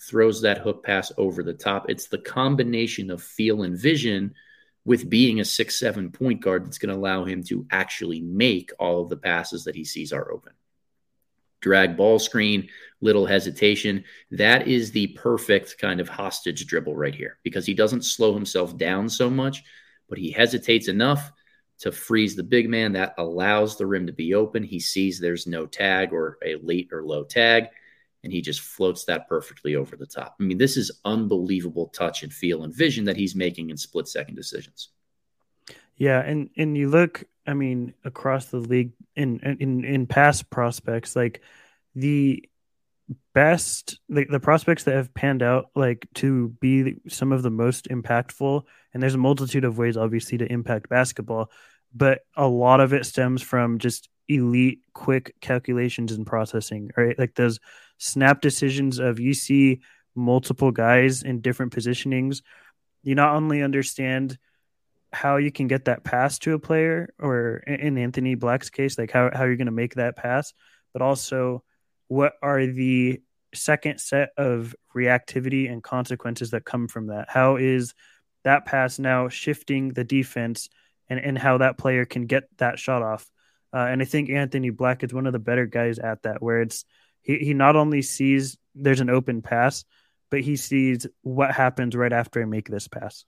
[0.00, 1.88] throws that hook pass over the top.
[1.88, 4.34] It's the combination of feel and vision
[4.84, 8.70] with being a six seven point guard that's going to allow him to actually make
[8.78, 10.52] all of the passes that he sees are open.
[11.60, 12.68] Drag ball screen,
[13.00, 14.04] little hesitation.
[14.30, 18.76] That is the perfect kind of hostage dribble right here because he doesn't slow himself
[18.76, 19.64] down so much,
[20.08, 21.32] but he hesitates enough
[21.80, 22.92] to freeze the big man.
[22.92, 24.62] That allows the rim to be open.
[24.62, 27.68] He sees there's no tag or a late or low tag,
[28.24, 30.36] and he just floats that perfectly over the top.
[30.40, 34.08] I mean, this is unbelievable touch and feel and vision that he's making in split
[34.08, 34.90] second decisions.
[35.96, 41.16] Yeah, and and you look, I mean, across the league in in in past prospects,
[41.16, 41.42] like
[41.94, 42.48] the
[43.32, 47.88] best the, the prospects that have panned out like to be some of the most
[47.88, 48.62] impactful
[48.92, 51.50] and there's a multitude of ways obviously to impact basketball
[51.94, 57.34] but a lot of it stems from just elite quick calculations and processing right like
[57.34, 57.58] those
[57.96, 59.80] snap decisions of you see
[60.14, 62.42] multiple guys in different positionings
[63.02, 64.36] you not only understand
[65.12, 69.10] how you can get that pass to a player or in anthony black's case like
[69.10, 70.52] how, how you're going to make that pass
[70.92, 71.62] but also
[72.08, 73.20] what are the
[73.54, 77.26] second set of reactivity and consequences that come from that?
[77.28, 77.94] How is
[78.44, 80.68] that pass now shifting the defense
[81.08, 83.28] and, and how that player can get that shot off?
[83.72, 86.62] Uh, and I think Anthony Black is one of the better guys at that, where
[86.62, 86.84] it's
[87.22, 89.84] he, he not only sees there's an open pass,
[90.30, 93.24] but he sees what happens right after I make this pass.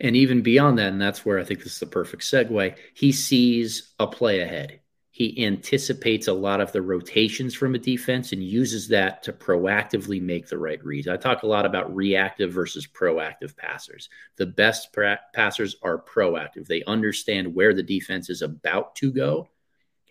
[0.00, 3.12] And even beyond that, and that's where I think this is the perfect segue, he
[3.12, 4.80] sees a play ahead.
[5.18, 10.22] He anticipates a lot of the rotations from a defense and uses that to proactively
[10.22, 11.08] make the right reads.
[11.08, 14.10] I talk a lot about reactive versus proactive passers.
[14.36, 16.68] The best pra- passers are proactive.
[16.68, 19.48] They understand where the defense is about to go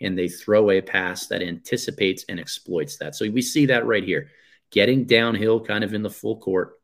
[0.02, 3.16] and they throw a pass that anticipates and exploits that.
[3.16, 4.28] So we see that right here.
[4.72, 6.82] Getting downhill kind of in the full court,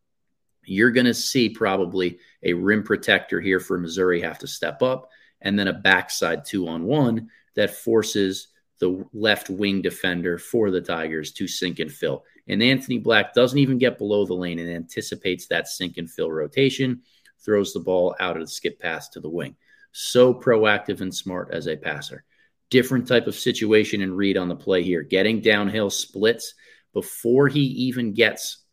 [0.63, 5.09] you're going to see probably a rim protector here for Missouri have to step up
[5.43, 8.47] and then a backside two on one that forces
[8.79, 12.23] the left wing defender for the Tigers to sink and fill.
[12.47, 16.31] And Anthony Black doesn't even get below the lane and anticipates that sink and fill
[16.31, 17.01] rotation,
[17.45, 19.55] throws the ball out of the skip pass to the wing.
[19.91, 22.23] So proactive and smart as a passer.
[22.69, 25.03] Different type of situation and read on the play here.
[25.03, 26.55] Getting downhill splits
[26.91, 28.63] before he even gets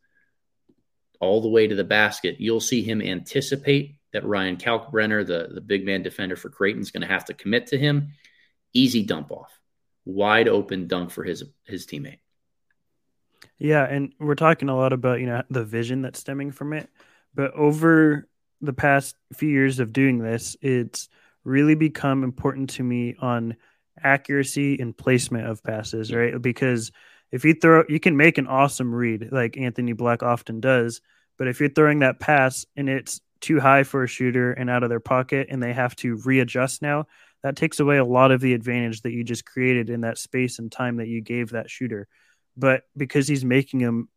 [1.21, 2.37] all the way to the basket.
[2.41, 6.91] You'll see him anticipate that Ryan Kalkbrenner, the, the big man defender for Creighton, is
[6.91, 8.13] going to have to commit to him
[8.73, 9.51] easy dump off,
[10.05, 12.21] wide open dunk for his his teammate.
[13.59, 16.89] Yeah, and we're talking a lot about you know the vision that's stemming from it,
[17.35, 18.29] but over
[18.61, 21.09] the past few years of doing this, it's
[21.45, 23.57] really become important to me on
[24.03, 26.41] accuracy and placement of passes, right?
[26.41, 26.93] Because
[27.31, 31.01] if you throw, you can make an awesome read like Anthony Black often does,
[31.39, 34.83] but if you're throwing that pass and it's too high for a shooter and out
[34.83, 37.07] of their pocket and they have to readjust now,
[37.43, 40.59] that takes away a lot of the advantage that you just created in that space
[40.59, 42.07] and time that you gave that shooter.
[42.57, 44.09] But because he's making him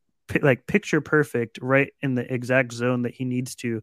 [0.42, 3.82] like picture perfect right in the exact zone that he needs to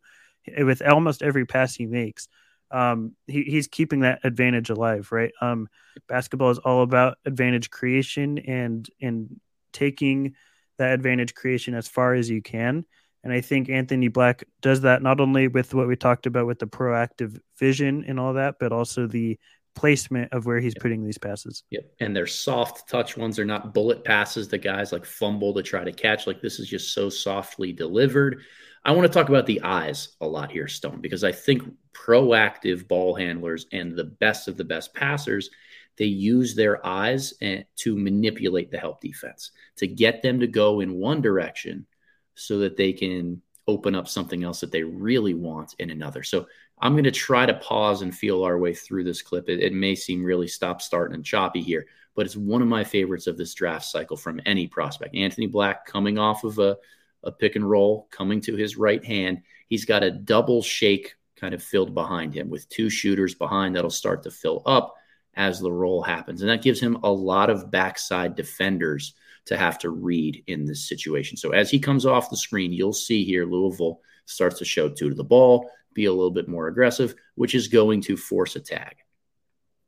[0.59, 2.29] with almost every pass he makes,
[2.71, 5.33] um, he, he's keeping that advantage alive, right?
[5.41, 5.69] Um,
[6.09, 9.41] basketball is all about advantage creation and and
[9.73, 10.35] taking
[10.79, 12.85] that advantage creation as far as you can.
[13.23, 16.59] And I think Anthony Black does that not only with what we talked about with
[16.59, 19.39] the proactive vision and all that, but also the
[19.75, 20.83] placement of where he's yep.
[20.83, 21.65] putting these passes.
[21.71, 21.93] Yep.
[22.01, 23.37] And they're soft touch ones.
[23.37, 26.27] They're not bullet passes that guys like fumble to try to catch.
[26.27, 28.43] Like this is just so softly delivered.
[28.85, 31.63] I want to talk about the eyes a lot here, Stone, because I think
[31.93, 35.51] proactive ball handlers and the best of the best passers,
[35.99, 40.81] they use their eyes eh, to manipulate the help defense, to get them to go
[40.81, 41.87] in one direction
[42.35, 46.23] so that they can open up something else that they really want in another.
[46.23, 46.47] So
[46.81, 49.49] I'm going to try to pause and feel our way through this clip.
[49.49, 52.83] It, it, may seem really stop, start, and choppy here, but it's one of my
[52.83, 55.15] favorites of this draft cycle from any prospect.
[55.15, 56.77] Anthony Black coming off of a,
[57.23, 59.43] a pick and roll, coming to his right hand.
[59.69, 63.91] He's got a double shake kind of filled behind him with two shooters behind that'll
[63.91, 64.95] start to fill up
[65.35, 66.41] as the roll happens.
[66.41, 69.15] And that gives him a lot of backside defenders
[69.47, 71.37] to have to read in this situation.
[71.37, 75.09] So as he comes off the screen, you'll see here Louisville starts to show two
[75.09, 75.71] to the ball.
[75.93, 78.97] be a little bit more aggressive, which is going to force a tag.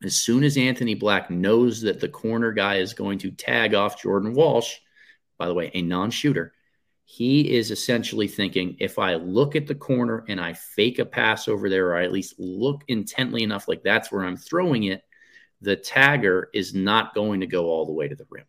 [0.03, 4.03] As soon as Anthony Black knows that the corner guy is going to tag off
[4.03, 4.78] Jordan Walsh,
[5.38, 6.53] by the way, a non shooter,
[7.05, 11.46] he is essentially thinking if I look at the corner and I fake a pass
[11.46, 15.03] over there, or I at least look intently enough like that's where I'm throwing it,
[15.61, 18.46] the tagger is not going to go all the way to the rim.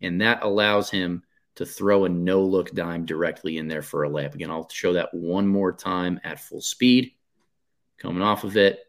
[0.00, 1.22] And that allows him
[1.56, 4.34] to throw a no look dime directly in there for a layup.
[4.34, 7.12] Again, I'll show that one more time at full speed.
[7.98, 8.80] Coming off of it,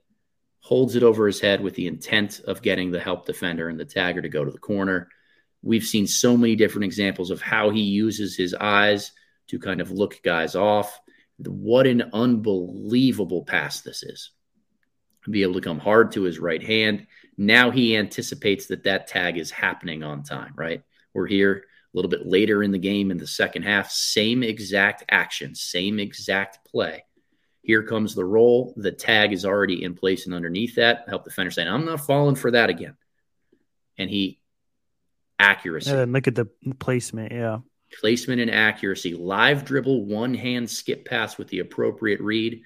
[0.61, 3.85] holds it over his head with the intent of getting the help defender and the
[3.85, 5.09] tagger to go to the corner.
[5.63, 9.11] We've seen so many different examples of how he uses his eyes
[9.47, 10.99] to kind of look guys off.
[11.39, 14.31] What an unbelievable pass this is.
[15.29, 17.07] Be able to come hard to his right hand.
[17.37, 20.83] Now he anticipates that that tag is happening on time, right?
[21.13, 23.91] We're here a little bit later in the game in the second half.
[23.91, 27.03] Same exact action, same exact play
[27.63, 28.73] here comes the roll.
[28.75, 31.05] The tag is already in place and underneath that.
[31.07, 32.95] Help defender saying, I'm not falling for that again.
[33.97, 34.39] And he
[35.37, 35.91] accuracy.
[35.91, 36.47] And look at the
[36.79, 37.31] placement.
[37.31, 37.59] Yeah.
[37.99, 39.13] Placement and accuracy.
[39.13, 42.63] Live dribble, one hand skip pass with the appropriate read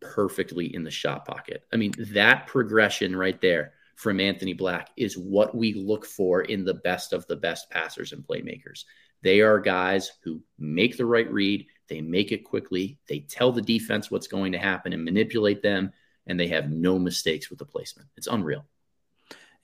[0.00, 1.64] perfectly in the shot pocket.
[1.72, 6.64] I mean, that progression right there from Anthony Black is what we look for in
[6.64, 8.84] the best of the best passers and playmakers.
[9.22, 12.98] They are guys who make the right read, they make it quickly.
[13.08, 15.92] They tell the defense what's going to happen and manipulate them,
[16.26, 18.08] and they have no mistakes with the placement.
[18.16, 18.64] It's unreal.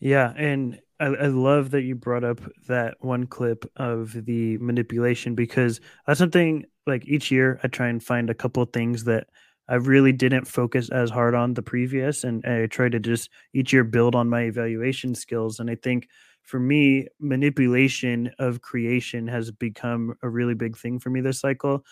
[0.01, 5.35] Yeah, and I, I, love that you brought up that one clip of the manipulation
[5.35, 9.29] because that's something like each year I try and find a couple of things that
[9.69, 13.73] I really didn't focus as hard on the previous, and I try to just each
[13.73, 15.59] year build on my evaluation skills.
[15.59, 16.09] And I think
[16.43, 21.85] for me, manipulation of creation has become a really big thing for me this cycle.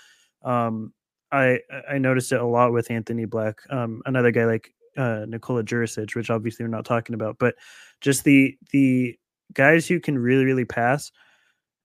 [0.44, 0.92] Um,
[1.32, 1.60] I
[1.90, 6.14] I noticed it a lot with Anthony Black, um, another guy like uh, Nikola Jurisic,
[6.14, 7.56] which obviously we're not talking about, but
[8.00, 9.18] just the the
[9.52, 11.10] guys who can really really pass.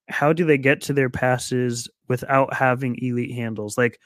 [0.10, 3.78] How do they get to their passes without having elite handles?
[3.78, 4.00] Like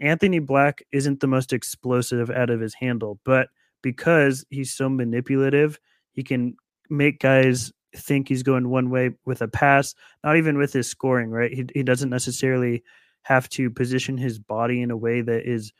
[0.00, 3.48] Anthony Black isn't the most explosive out of his handle, but
[3.82, 5.78] because he's so manipulative,
[6.12, 6.56] he can
[6.88, 9.94] make guys think he's going one way with a pass,
[10.24, 11.52] not even with his scoring, right?
[11.52, 12.82] He, he doesn't necessarily
[13.22, 15.72] have to position his body in a way that is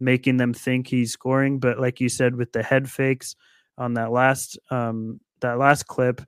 [0.00, 1.58] making them think he's scoring.
[1.58, 3.34] But like you said, with the head fakes
[3.76, 6.22] on that last um, that last clip,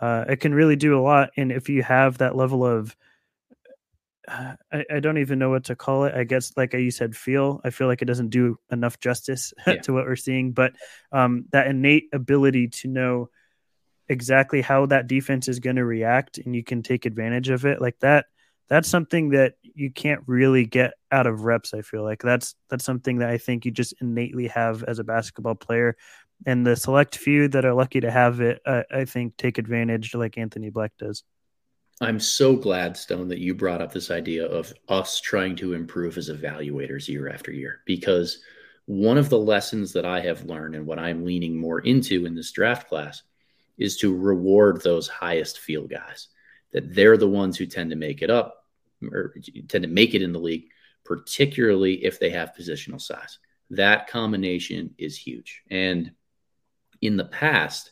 [0.00, 1.30] uh, it can really do a lot.
[1.36, 2.96] And if you have that level of
[4.28, 6.14] I, I, don't even know what to call it.
[6.14, 7.60] I guess, like you said, feel.
[7.64, 9.80] I feel like it doesn't do enough justice yeah.
[9.82, 10.52] to what we're seeing.
[10.52, 10.74] But
[11.10, 13.30] um, that innate ability to know
[14.08, 17.80] exactly how that defense is going to react, and you can take advantage of it,
[17.80, 18.26] like that
[18.72, 22.84] that's something that you can't really get out of reps i feel like that's that's
[22.86, 25.94] something that i think you just innately have as a basketball player
[26.46, 30.14] and the select few that are lucky to have it uh, i think take advantage
[30.14, 31.22] like anthony black does
[32.02, 36.18] i'm so glad stone that you brought up this idea of us trying to improve
[36.18, 38.40] as evaluators year after year because
[38.86, 42.34] one of the lessons that i have learned and what i'm leaning more into in
[42.34, 43.22] this draft class
[43.78, 46.28] is to reward those highest feel guys
[46.72, 48.66] that they're the ones who tend to make it up
[49.10, 49.34] or
[49.68, 50.66] tend to make it in the league,
[51.04, 53.38] particularly if they have positional size.
[53.70, 55.62] That combination is huge.
[55.70, 56.12] And
[57.00, 57.91] in the past,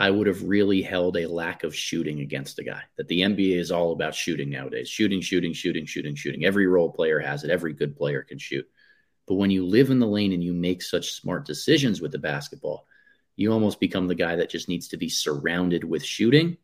[0.00, 2.82] I would have really held a lack of shooting against a guy.
[2.96, 6.44] That the NBA is all about shooting nowadays shooting, shooting, shooting, shooting, shooting.
[6.44, 8.66] Every role player has it, every good player can shoot.
[9.26, 12.18] But when you live in the lane and you make such smart decisions with the
[12.18, 12.86] basketball,
[13.36, 16.56] you almost become the guy that just needs to be surrounded with shooting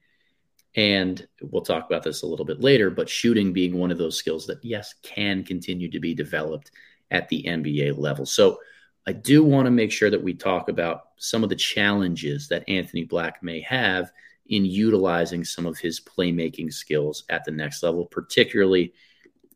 [0.77, 4.17] and we'll talk about this a little bit later, but shooting being one of those
[4.17, 6.73] skills that, yes, can continue to be developed
[7.11, 8.27] at the NBA level.
[8.27, 8.59] So
[9.07, 12.69] I do want to make sure that we talk about some of the challenges that
[12.69, 14.11] Anthony Black may have
[14.47, 18.95] in utilizing some of his playmaking skills at the next level, particularly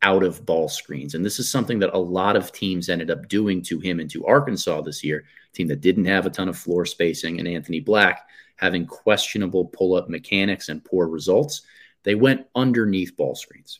[0.01, 1.15] out of ball screens.
[1.15, 4.09] And this is something that a lot of teams ended up doing to him and
[4.11, 7.39] to Arkansas this year, team that didn't have a ton of floor spacing.
[7.39, 11.63] And Anthony Black having questionable pull up mechanics and poor results,
[12.03, 13.79] they went underneath ball screens.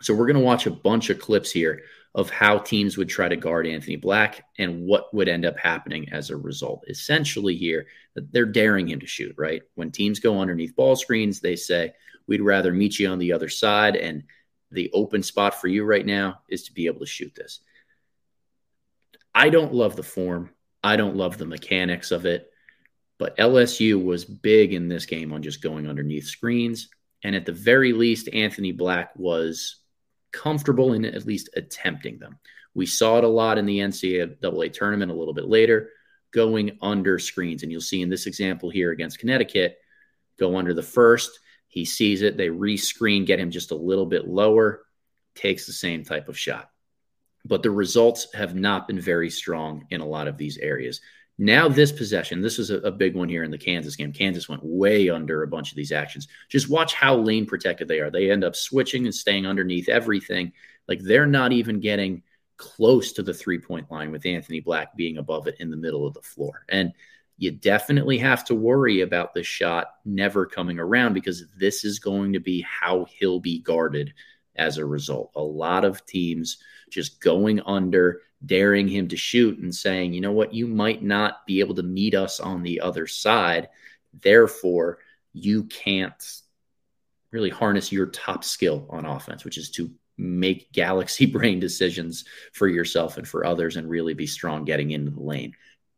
[0.00, 1.82] So we're going to watch a bunch of clips here
[2.14, 6.08] of how teams would try to guard Anthony Black and what would end up happening
[6.12, 6.84] as a result.
[6.88, 9.62] Essentially, here, they're daring him to shoot, right?
[9.74, 11.92] When teams go underneath ball screens, they say,
[12.26, 13.96] We'd rather meet you on the other side.
[13.96, 14.24] And
[14.70, 17.60] the open spot for you right now is to be able to shoot this.
[19.34, 20.50] I don't love the form.
[20.82, 22.50] I don't love the mechanics of it.
[23.18, 26.88] But LSU was big in this game on just going underneath screens.
[27.22, 29.76] And at the very least, Anthony Black was
[30.42, 32.38] comfortable in at least attempting them.
[32.74, 35.90] We saw it a lot in the NCAA tournament a little bit later,
[36.32, 37.62] going under screens.
[37.62, 39.78] And you'll see in this example here against Connecticut,
[40.38, 41.38] go under the first.
[41.68, 42.36] He sees it.
[42.36, 44.84] They rescreen, get him just a little bit lower,
[45.34, 46.70] takes the same type of shot.
[47.44, 51.00] But the results have not been very strong in a lot of these areas.
[51.36, 54.12] Now, this possession, this is a, a, big one here in the Kansas game.
[54.12, 56.28] Kansas went way under a bunch of these actions.
[56.48, 58.10] Just watch how lane protected they are.
[58.10, 60.52] They end up switching and staying underneath everything.
[60.86, 62.22] Like they're not even getting
[62.56, 66.06] close to the three point line with Anthony Black being above it in the middle
[66.06, 66.64] of the floor.
[66.68, 66.92] And
[67.36, 72.32] you definitely have to worry about the shot never coming around because this is going
[72.32, 74.14] to be how he'll be guarded
[74.56, 75.30] as a result.
[75.34, 76.58] A lot of teams
[76.90, 81.46] just going under, daring him to shoot and saying, you know what, you might not
[81.46, 83.68] be able to meet us on the other side.
[84.20, 84.98] Therefore,
[85.32, 86.40] you can't
[87.30, 92.68] really harness your top skill on offense, which is to make galaxy brain decisions for
[92.68, 95.52] yourself and for others and really be strong getting into the lane.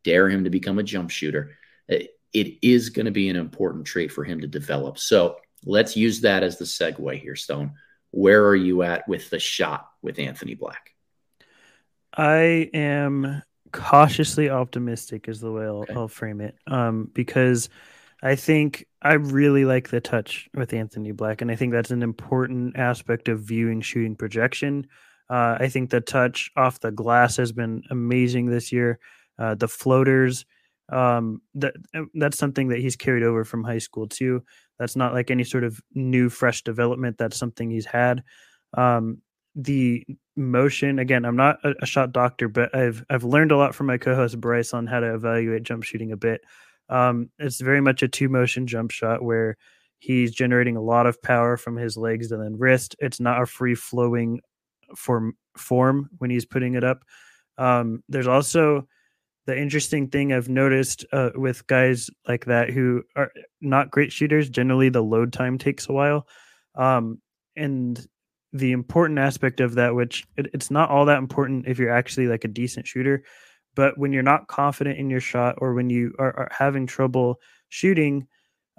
[0.05, 1.57] Dare him to become a jump shooter.
[1.89, 4.99] It is going to be an important trait for him to develop.
[4.99, 7.73] So let's use that as the segue here, Stone.
[8.11, 10.95] Where are you at with the shot with Anthony Black?
[12.17, 13.43] I am
[13.73, 15.95] cautiously optimistic, is the way I'll, okay.
[15.95, 16.57] I'll frame it.
[16.67, 17.69] Um, because
[18.23, 22.03] I think I really like the touch with Anthony Black, and I think that's an
[22.03, 24.87] important aspect of viewing shooting projection.
[25.29, 28.99] Uh, I think the touch off the glass has been amazing this year.
[29.39, 30.47] Uh, the floaters,
[30.91, 31.75] um, that
[32.15, 34.43] that's something that he's carried over from high school too.
[34.79, 37.19] That's not like any sort of new, fresh development.
[37.19, 38.23] That's something he's had.
[38.77, 39.23] Um,
[39.57, 40.05] the
[40.37, 43.87] motion again i'm not a, a, shot doctor but i've i've learned a lot from
[43.87, 46.43] my co-host bryce on how to evaluate jump shooting a bit
[46.89, 49.57] um, it's very much a two motion jump shot where
[49.99, 53.47] he's generating a lot of power from his legs and then wrist it's not a
[53.47, 54.41] free flowing
[54.95, 57.03] form form when he's putting it up
[57.57, 58.87] um, there's also
[59.47, 63.31] the interesting thing i've noticed uh, with guys like that who are
[63.61, 66.27] not great shooters generally the load time takes a while
[66.77, 67.21] um,
[67.57, 68.07] and
[68.53, 72.27] the important aspect of that, which it, it's not all that important if you're actually
[72.27, 73.23] like a decent shooter,
[73.75, 77.41] but when you're not confident in your shot or when you are, are having trouble
[77.69, 78.27] shooting,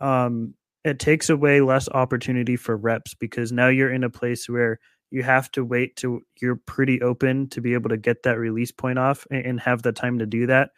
[0.02, 0.54] um,
[0.84, 4.80] it takes away less opportunity for reps because now you're in a place where
[5.10, 8.72] you have to wait to you're pretty open to be able to get that release
[8.72, 10.72] point off and, and have the time to do that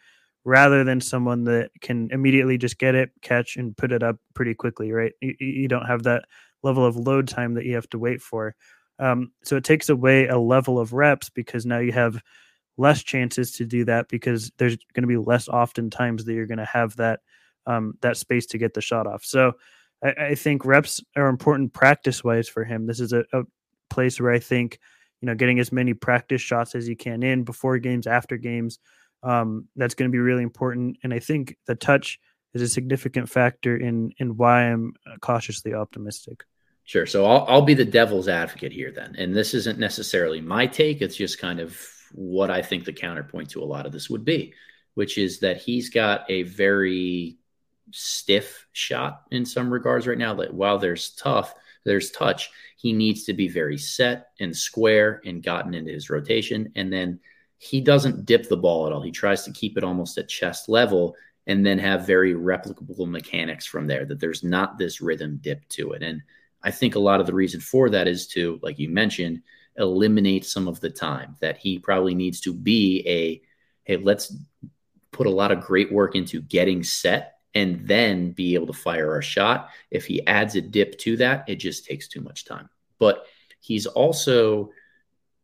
[0.44, 4.54] rather than someone that can immediately just get it catch and put it up pretty
[4.54, 6.24] quickly right you, you don't have that
[6.62, 8.54] level of load time that you have to wait for
[8.98, 12.22] um, so it takes away a level of reps because now you have
[12.76, 16.46] less chances to do that because there's going to be less often times that you're
[16.46, 17.20] going to have that
[17.66, 19.24] um, that space to get the shot off.
[19.24, 19.52] So
[20.02, 22.86] I, I think reps are important practice wise for him.
[22.86, 23.42] This is a, a,
[23.90, 24.78] place where I think
[25.20, 28.78] you know getting as many practice shots as you can in before games, after games.
[29.22, 30.96] Um, that's going to be really important.
[31.02, 32.18] And I think the touch
[32.54, 36.44] is a significant factor in in why I'm cautiously optimistic.
[36.84, 37.06] Sure.
[37.06, 39.14] So I'll, I'll be the devil's advocate here then.
[39.16, 41.02] And this isn't necessarily my take.
[41.02, 41.80] It's just kind of
[42.12, 44.54] what I think the counterpoint to a lot of this would be,
[44.94, 47.38] which is that he's got a very
[47.92, 50.34] stiff shot in some regards right now.
[50.34, 51.54] That while there's tough,
[51.84, 56.72] there's touch, he needs to be very set and square and gotten into his rotation.
[56.76, 57.20] And then
[57.58, 59.02] he doesn't dip the ball at all.
[59.02, 61.14] He tries to keep it almost at chest level
[61.46, 65.92] and then have very replicable mechanics from there, that there's not this rhythm dip to
[65.92, 66.02] it.
[66.02, 66.22] And
[66.62, 69.42] I think a lot of the reason for that is to, like you mentioned,
[69.76, 73.40] eliminate some of the time that he probably needs to be a,
[73.84, 74.36] hey, let's
[75.10, 79.12] put a lot of great work into getting set and then be able to fire
[79.12, 79.70] our shot.
[79.90, 82.68] If he adds a dip to that, it just takes too much time.
[82.98, 83.24] But
[83.60, 84.70] he's also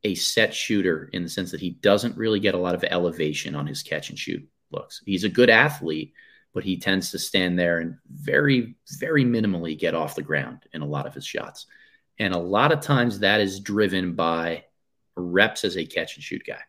[0.05, 3.57] a set shooter in the sense that he doesn't really get a lot of elevation
[3.57, 5.03] on his catch and shoot looks.
[5.05, 6.13] He's a good athlete,
[6.55, 10.83] but he tends to stand there and very, very minimally get off the ground in
[10.83, 11.67] a lot of his shots.
[12.19, 14.65] And a lot of times that is driven by
[15.17, 16.61] reps as a catch and shoot guy,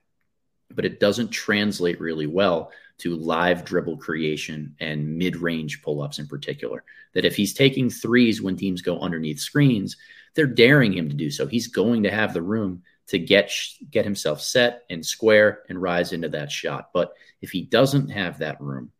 [0.73, 6.19] but it doesn't translate really well to live dribble creation and mid range pull ups
[6.19, 6.83] in particular.
[7.13, 9.97] That if he's taking threes when teams go underneath screens,
[10.33, 11.47] they're daring him to do so.
[11.47, 13.51] He's going to have the room to get
[13.89, 16.89] get himself set and square and rise into that shot.
[16.93, 18.91] But if he doesn't have that room,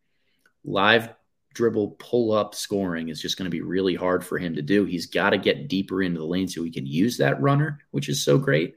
[0.64, 1.10] live
[1.54, 4.84] dribble pull up scoring is just going to be really hard for him to do.
[4.84, 8.08] He's got to get deeper into the lane so he can use that runner, which
[8.08, 8.76] is so great.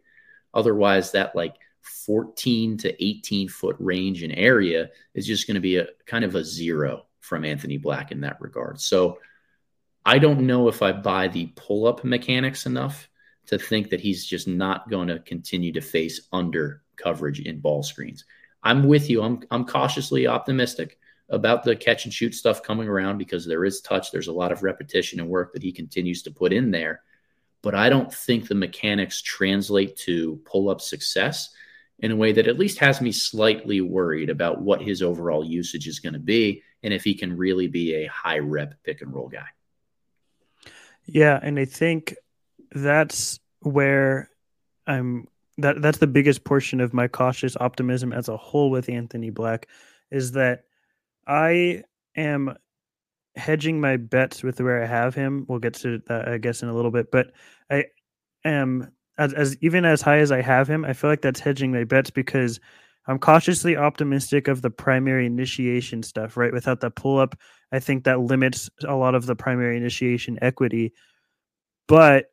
[0.53, 5.77] Otherwise, that like 14 to 18 foot range and area is just going to be
[5.77, 8.79] a kind of a zero from Anthony Black in that regard.
[8.79, 9.19] So
[10.05, 13.09] I don't know if I buy the pull up mechanics enough
[13.47, 17.83] to think that he's just not going to continue to face under coverage in ball
[17.83, 18.25] screens.
[18.63, 19.23] I'm with you.
[19.23, 20.97] I'm I'm cautiously optimistic
[21.29, 24.11] about the catch and shoot stuff coming around because there is touch.
[24.11, 27.01] There's a lot of repetition and work that he continues to put in there.
[27.61, 31.49] But I don't think the mechanics translate to pull up success
[32.01, 35.87] in a way that at least has me slightly worried about what his overall usage
[35.87, 39.13] is going to be and if he can really be a high rep pick and
[39.13, 39.45] roll guy.
[41.05, 42.15] Yeah, and I think
[42.71, 44.29] that's where
[44.87, 45.27] I'm
[45.57, 49.67] that that's the biggest portion of my cautious optimism as a whole with Anthony Black
[50.09, 50.63] is that
[51.27, 51.83] I
[52.15, 52.55] am
[53.35, 55.45] hedging my bets with where I have him.
[55.47, 57.31] We'll get to that I guess in a little bit, but
[57.69, 57.85] I
[58.43, 61.71] am as, as even as high as I have him, I feel like that's hedging
[61.71, 62.59] my bets because
[63.07, 66.53] I'm cautiously optimistic of the primary initiation stuff, right?
[66.53, 67.35] Without that pull up,
[67.71, 70.93] I think that limits a lot of the primary initiation equity.
[71.87, 72.27] But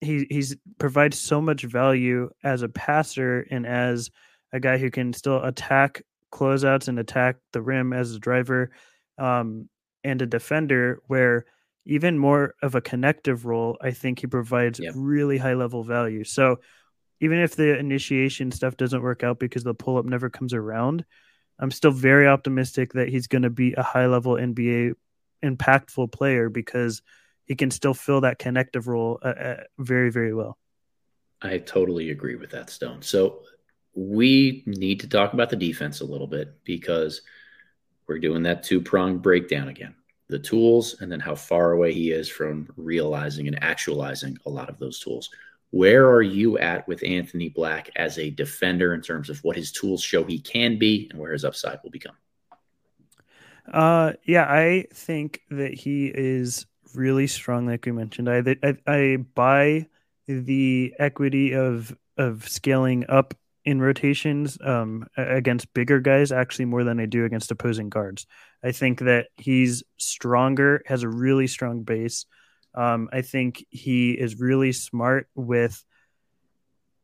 [0.00, 4.10] he he's provides so much value as a passer and as
[4.52, 6.02] a guy who can still attack
[6.32, 8.70] closeouts and attack the rim as a driver
[9.18, 9.68] um,
[10.04, 11.44] and a defender where
[11.86, 16.58] even more of a connective role i think he provides really high level value so
[17.20, 21.04] even if the initiation stuff doesn't work out because the pull up never comes around
[21.58, 24.94] i'm still very optimistic that he's going to be a high level nba
[25.42, 27.02] impactful player because
[27.50, 30.56] he can still fill that connective role uh, uh, very, very well.
[31.42, 33.02] I totally agree with that, Stone.
[33.02, 33.40] So
[33.94, 37.22] we need to talk about the defense a little bit because
[38.06, 39.94] we're doing that two pronged breakdown again
[40.30, 44.68] the tools and then how far away he is from realizing and actualizing a lot
[44.68, 45.30] of those tools.
[45.70, 49.70] Where are you at with Anthony Black as a defender in terms of what his
[49.70, 52.16] tools show he can be and where his upside will become?
[53.72, 58.28] Uh, yeah, I think that he is really strong, like we mentioned.
[58.28, 59.86] I, I I buy
[60.26, 66.98] the equity of of scaling up in rotations um, against bigger guys actually more than
[66.98, 68.26] I do against opposing guards.
[68.62, 72.26] I think that he's stronger, has a really strong base.
[72.74, 75.82] Um, I think he is really smart with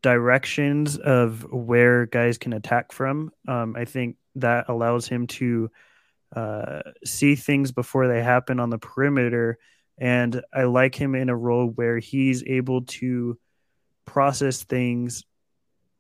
[0.03, 3.33] directions of where guys can attack from.
[3.49, 5.71] Um, I think that allows him to
[6.35, 9.59] uh, see things before they happen on the perimeter
[9.99, 13.39] and I like him in a role where he's able to
[14.05, 15.25] process things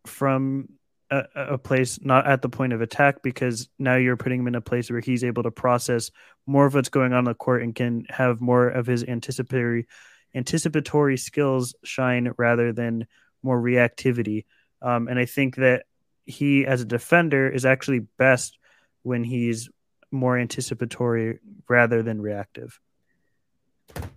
[0.04, 0.68] from
[1.10, 4.54] a, a, place not at the point of attack because now you're putting him in
[4.54, 6.10] a place where he's able to process
[6.46, 9.86] more of what's going on in the court and can have more of his anticipatory
[10.34, 13.06] anticipatory skills shine rather than
[13.42, 14.44] more reactivity.
[14.82, 15.84] Um, and I think that
[16.26, 18.58] he, as a defender, is actually best
[19.02, 19.70] when he's
[20.10, 21.38] more anticipatory
[21.68, 22.78] rather than reactive.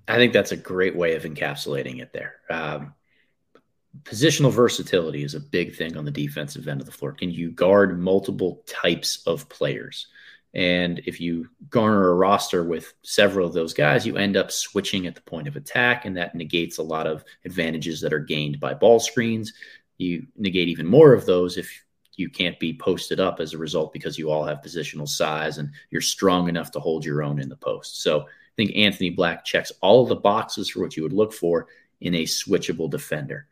[0.08, 2.36] I think that's a great way of encapsulating it there.
[2.50, 2.94] Um,
[4.04, 7.14] positional versatility is a big thing on the defensive end of the floor.
[7.14, 10.08] Can you guard multiple types of players?
[10.54, 15.06] And if you garner a roster with several of those guys, you end up switching
[15.06, 18.60] at the point of attack, and that negates a lot of advantages that are gained
[18.60, 19.54] by ball screens.
[19.98, 21.70] You negate even more of those if
[22.16, 25.70] you can't be posted up as a result because you all have positional size and
[25.92, 28.02] you're strong enough to hold your own in the post.
[28.02, 28.26] So I
[28.58, 31.68] think Anthony Black checks all of the boxes for what you would look for
[32.02, 33.48] in a switchable defender.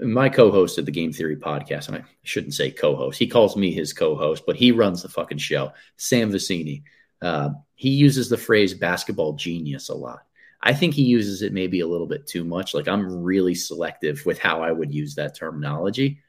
[0.00, 3.72] My co-host of the Game Theory podcast, and I shouldn't say co-host, he calls me
[3.72, 5.72] his co-host, but he runs the fucking show.
[5.96, 6.82] Sam Vecenie,
[7.22, 10.20] uh, he uses the phrase "basketball genius" a lot.
[10.62, 12.74] I think he uses it maybe a little bit too much.
[12.74, 16.20] Like I'm really selective with how I would use that terminology.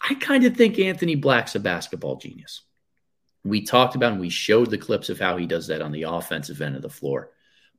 [0.00, 2.62] I kind of think Anthony Black's a basketball genius
[3.48, 6.02] we talked about and we showed the clips of how he does that on the
[6.02, 7.30] offensive end of the floor.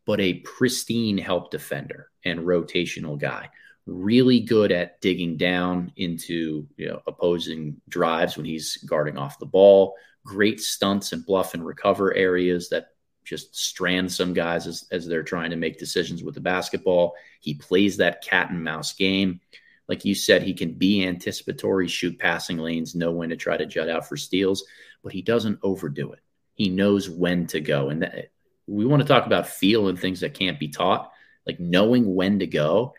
[0.06, 3.50] But a pristine help defender and rotational guy,
[3.86, 9.46] really good at digging down into you know, opposing drives when he's guarding off the
[9.46, 9.96] ball.
[10.26, 12.90] Great stunts and bluff and recover areas that
[13.24, 17.16] just strand some guys as, as they're trying to make decisions with the basketball.
[17.40, 19.40] He plays that cat and mouse game.
[19.88, 23.66] Like you said, he can be anticipatory, shoot passing lanes, know when to try to
[23.66, 24.64] jut out for steals
[25.04, 26.20] but he doesn't overdo it.
[26.56, 27.90] He knows when to go.
[27.90, 28.32] And that,
[28.68, 31.12] we want to talk about feel and things that can't be taught.
[31.46, 32.94] Like knowing when to go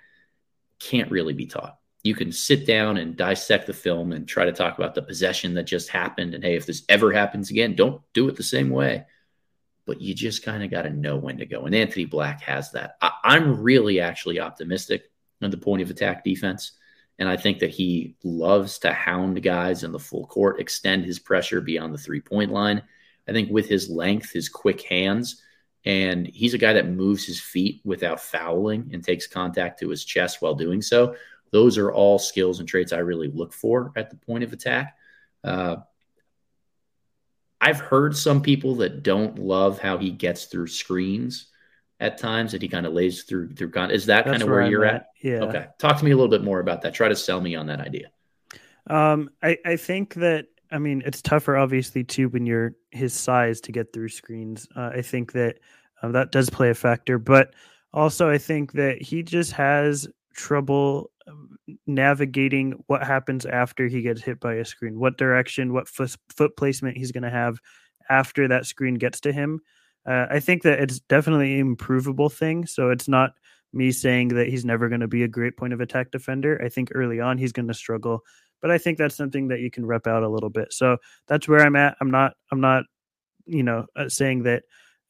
[0.81, 1.78] can't really be taught.
[2.03, 5.55] You can sit down and dissect the film and try to talk about the possession
[5.55, 6.35] that just happened.
[6.35, 9.05] And hey, if this ever happens again, don't do it the same way.
[9.85, 11.66] But you just kind of got to know when to go.
[11.66, 12.97] And Anthony Black has that.
[13.03, 15.11] I, I'm really actually optimistic
[15.43, 16.72] on the point of attack defense.
[17.18, 21.18] And I think that he loves to hound guys in the full court, extend his
[21.18, 22.83] pressure beyond the three point line.
[23.28, 25.43] I think with his length, his quick hands,
[25.85, 30.05] And he's a guy that moves his feet without fouling and takes contact to his
[30.05, 31.14] chest while doing so.
[31.53, 34.97] Those are all skills and traits I really look for at the point of attack.
[35.43, 35.76] Uh,
[37.61, 41.49] I've heard some people that don't love how he gets through screens
[41.99, 44.49] at times that he kind of lays through through con- is that That's kind of
[44.49, 44.95] where, where you're at?
[44.95, 45.07] at?
[45.22, 45.41] Yeah.
[45.41, 45.66] Okay.
[45.78, 46.95] Talk to me a little bit more about that.
[46.95, 48.11] Try to sell me on that idea.
[48.87, 53.60] Um, I, I think that I mean it's tougher obviously too when you're his size
[53.62, 54.68] to get through screens.
[54.76, 55.58] Uh, I think that
[56.02, 57.54] uh, that does play a factor, but
[57.92, 61.56] also I think that he just has trouble um,
[61.86, 66.56] navigating what happens after he gets hit by a screen, what direction, what foot, foot
[66.56, 67.58] placement he's going to have
[68.08, 69.60] after that screen gets to him.
[70.06, 72.66] Uh, I think that it's definitely an improvable thing.
[72.66, 73.32] So it's not
[73.72, 76.60] me saying that he's never going to be a great point of attack defender.
[76.64, 78.22] I think early on he's going to struggle,
[78.61, 80.72] but I think that's something that you can rep out a little bit.
[80.72, 81.96] So that's where I'm at.
[82.00, 82.34] I'm not.
[82.50, 82.84] I'm not.
[83.46, 84.62] You know, uh, saying that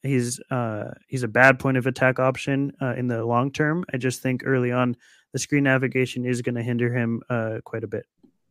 [0.03, 3.85] he's uh, he's a bad point of attack option uh, in the long term.
[3.93, 4.95] I just think early on
[5.33, 8.05] the screen navigation is going to hinder him uh, quite a bit.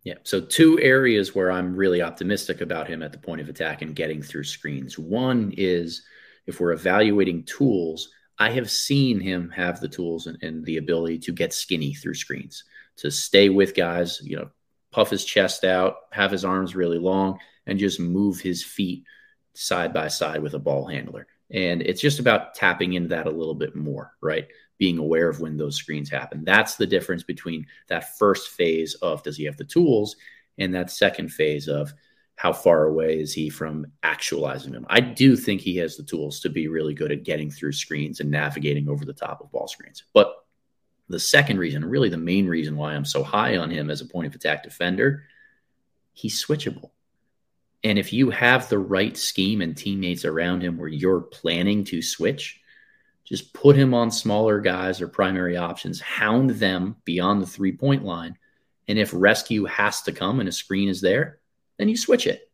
[0.05, 0.14] Yeah.
[0.22, 3.94] So, two areas where I'm really optimistic about him at the point of attack and
[3.94, 4.98] getting through screens.
[4.98, 6.03] One is
[6.46, 11.18] if we're evaluating tools, I have seen him have the tools and, and, the ability
[11.20, 12.64] to get skinny through screens,
[12.96, 14.48] to stay with guys, you know,
[14.91, 19.05] puff his chest out, have his arms really long, and just move his feet
[19.55, 21.26] side by side with a ball handler.
[21.51, 24.49] And it's just about tapping into that a little bit more, right?
[24.80, 26.43] being aware of when those screens happen.
[26.43, 30.16] That's the difference between that first phase of does he have the tools
[30.59, 31.93] and that second phase of
[32.36, 34.86] how far away is he from actualizing them.
[34.88, 38.20] I do think he has the tools to be really good at getting through screens
[38.20, 40.05] and navigating over the top of ball screens.
[40.14, 40.34] But
[41.11, 44.06] the second reason, really the main reason why I'm so high on him as a
[44.06, 45.24] point of attack defender,
[46.12, 46.90] he's switchable.
[47.82, 52.00] And if you have the right scheme and teammates around him where you're planning to
[52.00, 52.61] switch,
[53.24, 58.04] just put him on smaller guys or primary options, hound them beyond the three point
[58.04, 58.38] line.
[58.86, 61.40] And if rescue has to come and a screen is there,
[61.76, 62.50] then you switch it.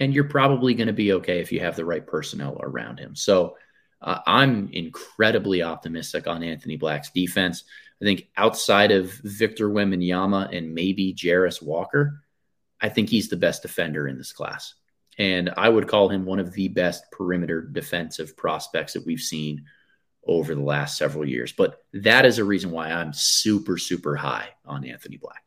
[0.00, 3.14] And you're probably going to be okay if you have the right personnel around him.
[3.14, 3.56] So
[4.02, 7.64] uh, I'm incredibly optimistic on Anthony Black's defense.
[8.00, 12.20] I think outside of Victor Wembanyama and maybe Jarace Walker,
[12.80, 14.74] I think he's the best defender in this class.
[15.18, 19.64] And I would call him one of the best perimeter defensive prospects that we've seen
[20.26, 21.52] over the last several years.
[21.52, 25.44] But that is a reason why I'm super, super high on Anthony Black.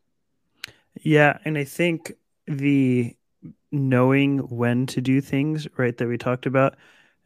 [1.01, 1.39] Yeah.
[1.43, 2.13] And I think
[2.47, 3.15] the
[3.71, 6.75] knowing when to do things, right, that we talked about,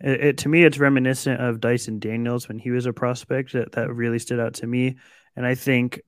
[0.01, 3.73] it, it, to me, it's reminiscent of Dyson Daniels when he was a prospect that,
[3.73, 4.97] that really stood out to me.
[5.35, 6.01] And I think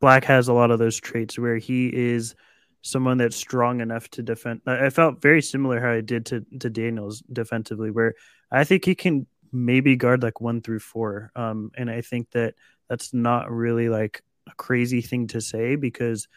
[0.00, 2.34] Black has a lot of those traits where he is
[2.82, 4.62] someone that's strong enough to defend.
[4.66, 8.14] I felt very similar how I did to, to Daniels defensively, where
[8.50, 11.30] I think he can maybe guard like one through four.
[11.34, 12.54] Um, and I think that
[12.88, 16.28] that's not really like a crazy thing to say because,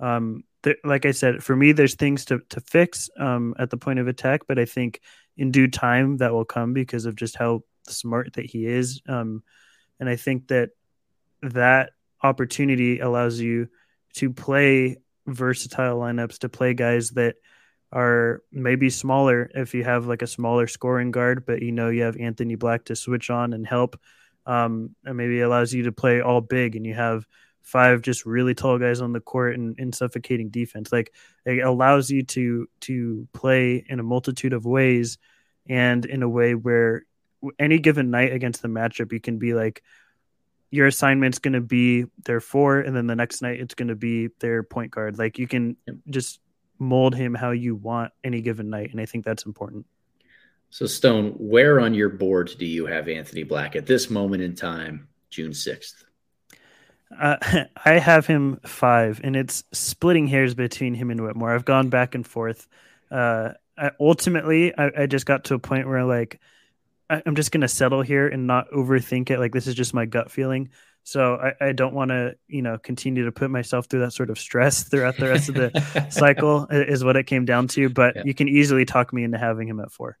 [0.00, 3.76] um, th- like I said, for me, there's things to, to fix um, at the
[3.76, 5.00] point of attack, but I think
[5.40, 9.00] in due time that will come because of just how smart that he is.
[9.08, 9.42] Um,
[9.98, 10.70] and I think that
[11.42, 11.90] that
[12.22, 13.68] opportunity allows you
[14.14, 17.34] to play versatile lineups, to play guys that–
[17.92, 22.02] are maybe smaller if you have like a smaller scoring guard, but you know you
[22.02, 23.98] have Anthony Black to switch on and help.
[24.46, 27.26] Um, and maybe allows you to play all big and you have
[27.62, 30.92] five just really tall guys on the court and, in suffocating defense.
[30.92, 31.12] Like
[31.44, 35.18] it allows you to to play in a multitude of ways
[35.68, 37.04] and in a way where
[37.58, 39.82] any given night against the matchup you can be like
[40.70, 43.96] your assignment's going to be their four and then the next night it's going to
[43.96, 45.76] be their point guard like you can
[46.08, 46.38] just
[46.80, 48.90] mold him how you want any given night.
[48.90, 49.86] And I think that's important.
[50.70, 54.56] So, Stone, where on your board do you have Anthony Black at this moment in
[54.56, 56.04] time, June 6th?
[57.18, 57.36] Uh,
[57.84, 61.54] I have him five, and it's splitting hairs between him and Whitmore.
[61.54, 62.66] I've gone back and forth.
[63.10, 66.40] Uh, I, ultimately, I, I, just got to a point where, like,
[67.08, 69.38] I, I'm just going to settle here and not overthink it.
[69.38, 70.70] Like, this is just my gut feeling.
[71.02, 74.30] So I, I don't want to, you know, continue to put myself through that sort
[74.30, 77.88] of stress throughout the rest of the cycle is what it came down to.
[77.88, 78.22] But yeah.
[78.26, 80.18] you can easily talk me into having him at four.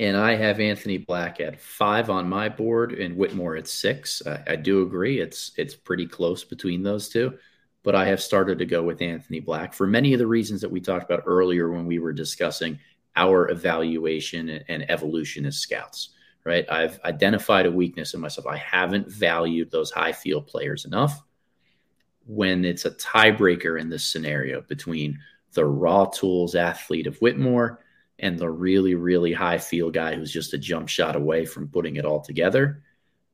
[0.00, 4.22] And I have Anthony Black at five on my board and Whitmore at six.
[4.26, 5.20] I, I do agree.
[5.20, 7.38] It's it's pretty close between those two.
[7.82, 10.70] But I have started to go with Anthony Black for many of the reasons that
[10.70, 12.78] we talked about earlier when we were discussing
[13.14, 16.14] our evaluation and evolution as scouts
[16.44, 16.70] right?
[16.70, 18.46] I've identified a weakness in myself.
[18.46, 21.22] I haven't valued those high feel players enough.
[22.26, 25.18] When it's a tiebreaker in this scenario between
[25.52, 27.83] the raw tools athlete of Whitmore
[28.18, 31.96] and the really, really high feel guy who's just a jump shot away from putting
[31.96, 32.82] it all together,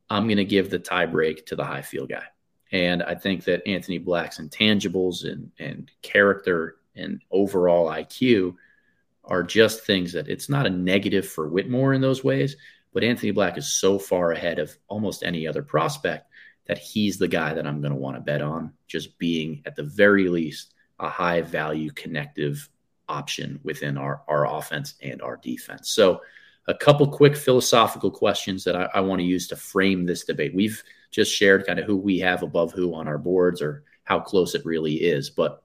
[0.08, 2.24] I'm going to give the tie break to the high feel guy.
[2.72, 8.54] And I think that Anthony Black's intangibles and, and character and overall IQ
[9.24, 12.56] are just things that it's not a negative for Whitmore in those ways,
[12.92, 16.30] but Anthony Black is so far ahead of almost any other prospect
[16.66, 19.76] that he's the guy that I'm going to want to bet on, just being at
[19.76, 22.68] the very least a high value connective
[23.10, 25.90] option within our, our offense and our defense.
[25.90, 26.22] So,
[26.68, 30.54] a couple quick philosophical questions that I, I want to use to frame this debate.
[30.54, 30.80] We've
[31.10, 34.54] just shared kind of who we have above who on our boards or how close
[34.54, 35.30] it really is.
[35.30, 35.64] But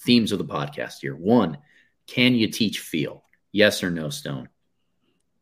[0.00, 1.58] themes of the podcast here one,
[2.06, 3.24] can you teach feel?
[3.50, 4.48] Yes or no, Stone?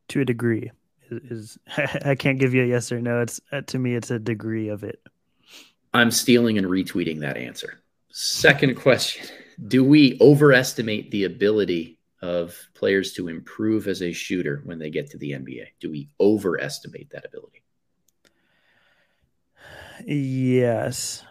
[0.09, 0.71] To a degree.
[1.11, 1.59] Is,
[2.05, 3.21] I can't give you a yes or no.
[3.21, 5.03] It's uh, to me, it's a degree of it.
[5.93, 7.81] I'm stealing and retweeting that answer.
[8.11, 9.27] Second question
[9.67, 15.11] Do we overestimate the ability of players to improve as a shooter when they get
[15.11, 15.67] to the NBA?
[15.81, 17.63] Do we overestimate that ability?
[20.05, 21.25] Yes.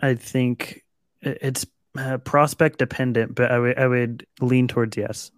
[0.00, 0.84] I think
[1.22, 1.66] it's
[1.96, 5.30] uh, prospect dependent, but I, w- I would lean towards yes.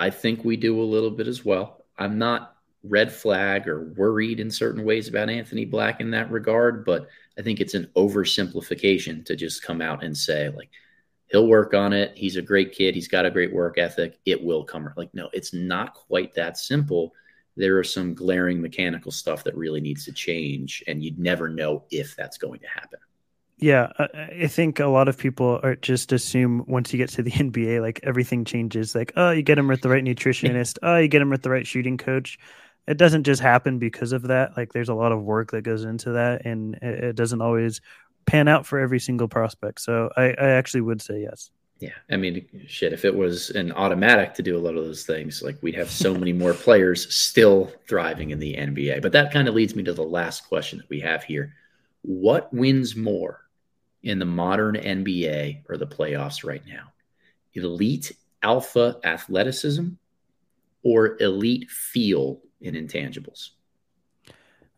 [0.00, 1.84] I think we do a little bit as well.
[1.98, 6.84] I'm not red flag or worried in certain ways about Anthony Black in that regard,
[6.84, 7.08] but
[7.38, 10.70] I think it's an oversimplification to just come out and say, like,
[11.34, 12.16] he'll work on it.
[12.16, 12.94] He's a great kid.
[12.94, 14.20] He's got a great work ethic.
[14.24, 14.88] It will come.
[14.96, 17.12] Like, no, it's not quite that simple.
[17.56, 21.86] There are some glaring mechanical stuff that really needs to change, and you'd never know
[21.90, 23.00] if that's going to happen.
[23.58, 27.30] Yeah, I think a lot of people are just assume once you get to the
[27.32, 28.94] NBA, like everything changes.
[28.94, 30.78] Like, oh, you get him with the right nutritionist.
[30.84, 32.38] oh, you get him with the right shooting coach.
[32.86, 34.56] It doesn't just happen because of that.
[34.56, 37.80] Like, there's a lot of work that goes into that, and it doesn't always
[38.26, 39.80] pan out for every single prospect.
[39.80, 41.50] So I, I actually would say yes.
[41.80, 42.92] Yeah, I mean, shit.
[42.92, 45.90] If it was an automatic to do a lot of those things, like we'd have
[45.90, 49.02] so many more players still thriving in the NBA.
[49.02, 51.54] But that kind of leads me to the last question that we have here:
[52.02, 53.40] What wins more
[54.02, 56.92] in the modern NBA or the playoffs right now?
[57.54, 58.12] Elite
[58.42, 59.88] alpha athleticism
[60.84, 63.50] or elite feel in intangibles?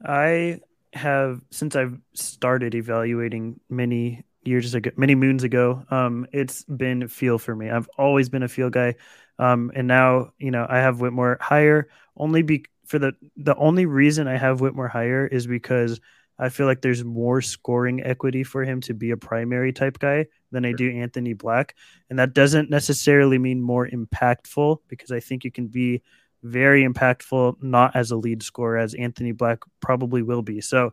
[0.04, 0.60] I
[0.96, 5.84] have since I've started evaluating many years ago, many moons ago.
[5.90, 7.70] Um, it's been feel for me.
[7.70, 8.94] I've always been a feel guy,
[9.38, 13.86] um, and now you know I have Whitmore higher only be for the the only
[13.86, 16.00] reason I have Whitmore higher is because
[16.38, 20.26] I feel like there's more scoring equity for him to be a primary type guy
[20.52, 21.74] than I do Anthony Black,
[22.10, 26.02] and that doesn't necessarily mean more impactful because I think you can be
[26.42, 30.60] very impactful, not as a lead scorer as Anthony Black probably will be.
[30.60, 30.92] So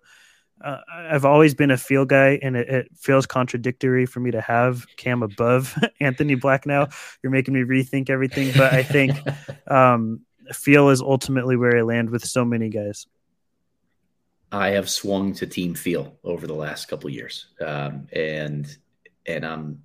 [0.64, 4.42] uh, I've always been a feel guy, and it, it, feels contradictory for me to
[4.42, 6.88] have Cam above Anthony Black now.
[7.22, 9.18] You're making me rethink everything, but I think
[9.68, 10.22] um,
[10.54, 13.08] feel is ultimately where I land with so many guys.
[14.52, 18.78] I have swung to team feel over the last couple years, um, and
[19.26, 19.84] and I'm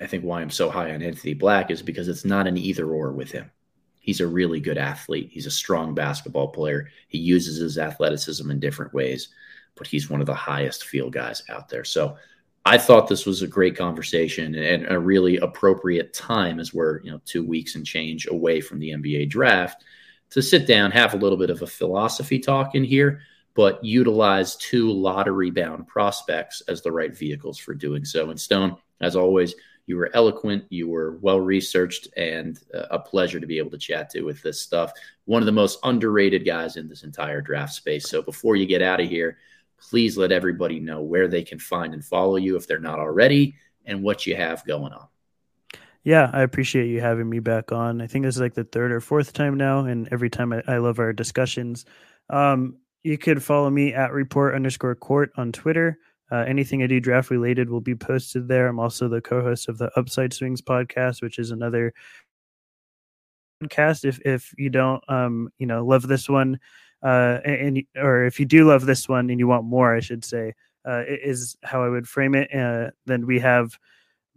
[0.00, 2.88] I think why I'm so high on Anthony Black is because it's not an either
[2.88, 3.50] or with him.
[4.08, 5.28] He's a really good athlete.
[5.30, 6.88] He's a strong basketball player.
[7.08, 9.28] He uses his athleticism in different ways,
[9.74, 11.84] but he's one of the highest feel guys out there.
[11.84, 12.16] So
[12.64, 17.10] I thought this was a great conversation and a really appropriate time as we're, you
[17.10, 19.84] know, two weeks and change away from the NBA draft
[20.30, 23.20] to sit down, have a little bit of a philosophy talk in here,
[23.52, 28.30] but utilize two lottery bound prospects as the right vehicles for doing so.
[28.30, 29.54] And Stone, as always,
[29.88, 33.78] you were eloquent, you were well researched, and uh, a pleasure to be able to
[33.78, 34.92] chat to with this stuff.
[35.24, 38.08] One of the most underrated guys in this entire draft space.
[38.08, 39.38] So before you get out of here,
[39.80, 43.54] please let everybody know where they can find and follow you if they're not already,
[43.86, 45.08] and what you have going on.
[46.04, 48.02] Yeah, I appreciate you having me back on.
[48.02, 50.62] I think this is like the third or fourth time now, and every time I,
[50.68, 51.86] I love our discussions.
[52.28, 55.98] Um, you could follow me at report underscore court on Twitter.
[56.30, 58.68] Uh, anything I do draft related will be posted there.
[58.68, 61.94] I'm also the co-host of the Upside Swings podcast, which is another
[63.62, 64.04] podcast.
[64.04, 66.60] If if you don't, um, you know, love this one,
[67.02, 70.24] uh, and or if you do love this one and you want more, I should
[70.24, 70.54] say,
[70.86, 72.54] uh, is how I would frame it.
[72.54, 73.78] Uh, then we have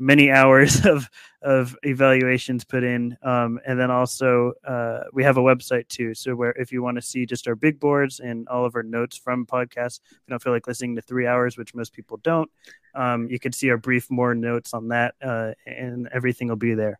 [0.01, 1.09] many hours of
[1.43, 3.17] of evaluations put in.
[3.23, 6.13] Um, and then also uh, we have a website too.
[6.13, 8.83] So where if you want to see just our big boards and all of our
[8.83, 12.17] notes from podcasts if you don't feel like listening to three hours which most people
[12.23, 12.49] don't
[12.95, 16.73] um, you can see our brief more notes on that uh, and everything will be
[16.73, 16.99] there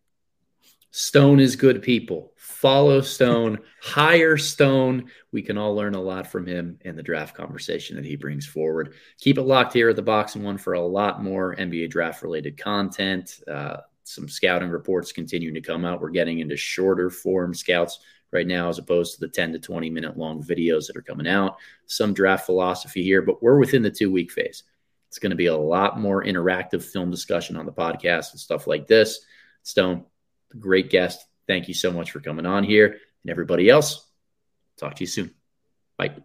[0.92, 2.34] Stone is good people.
[2.36, 5.10] Follow Stone, hire Stone.
[5.32, 8.46] We can all learn a lot from him and the draft conversation that he brings
[8.46, 8.94] forward.
[9.18, 12.22] Keep it locked here at the Box and One for a lot more NBA draft
[12.22, 13.40] related content.
[13.50, 16.02] Uh, some scouting reports continuing to come out.
[16.02, 18.00] We're getting into shorter form scouts
[18.30, 21.26] right now, as opposed to the 10 to 20 minute long videos that are coming
[21.26, 21.56] out.
[21.86, 24.64] Some draft philosophy here, but we're within the two week phase.
[25.08, 28.66] It's going to be a lot more interactive film discussion on the podcast and stuff
[28.66, 29.20] like this.
[29.62, 30.04] Stone,
[30.58, 31.24] great guest.
[31.46, 32.98] Thank you so much for coming on here.
[33.24, 34.06] And everybody else,
[34.78, 35.34] talk to you soon.
[35.96, 36.22] Bye.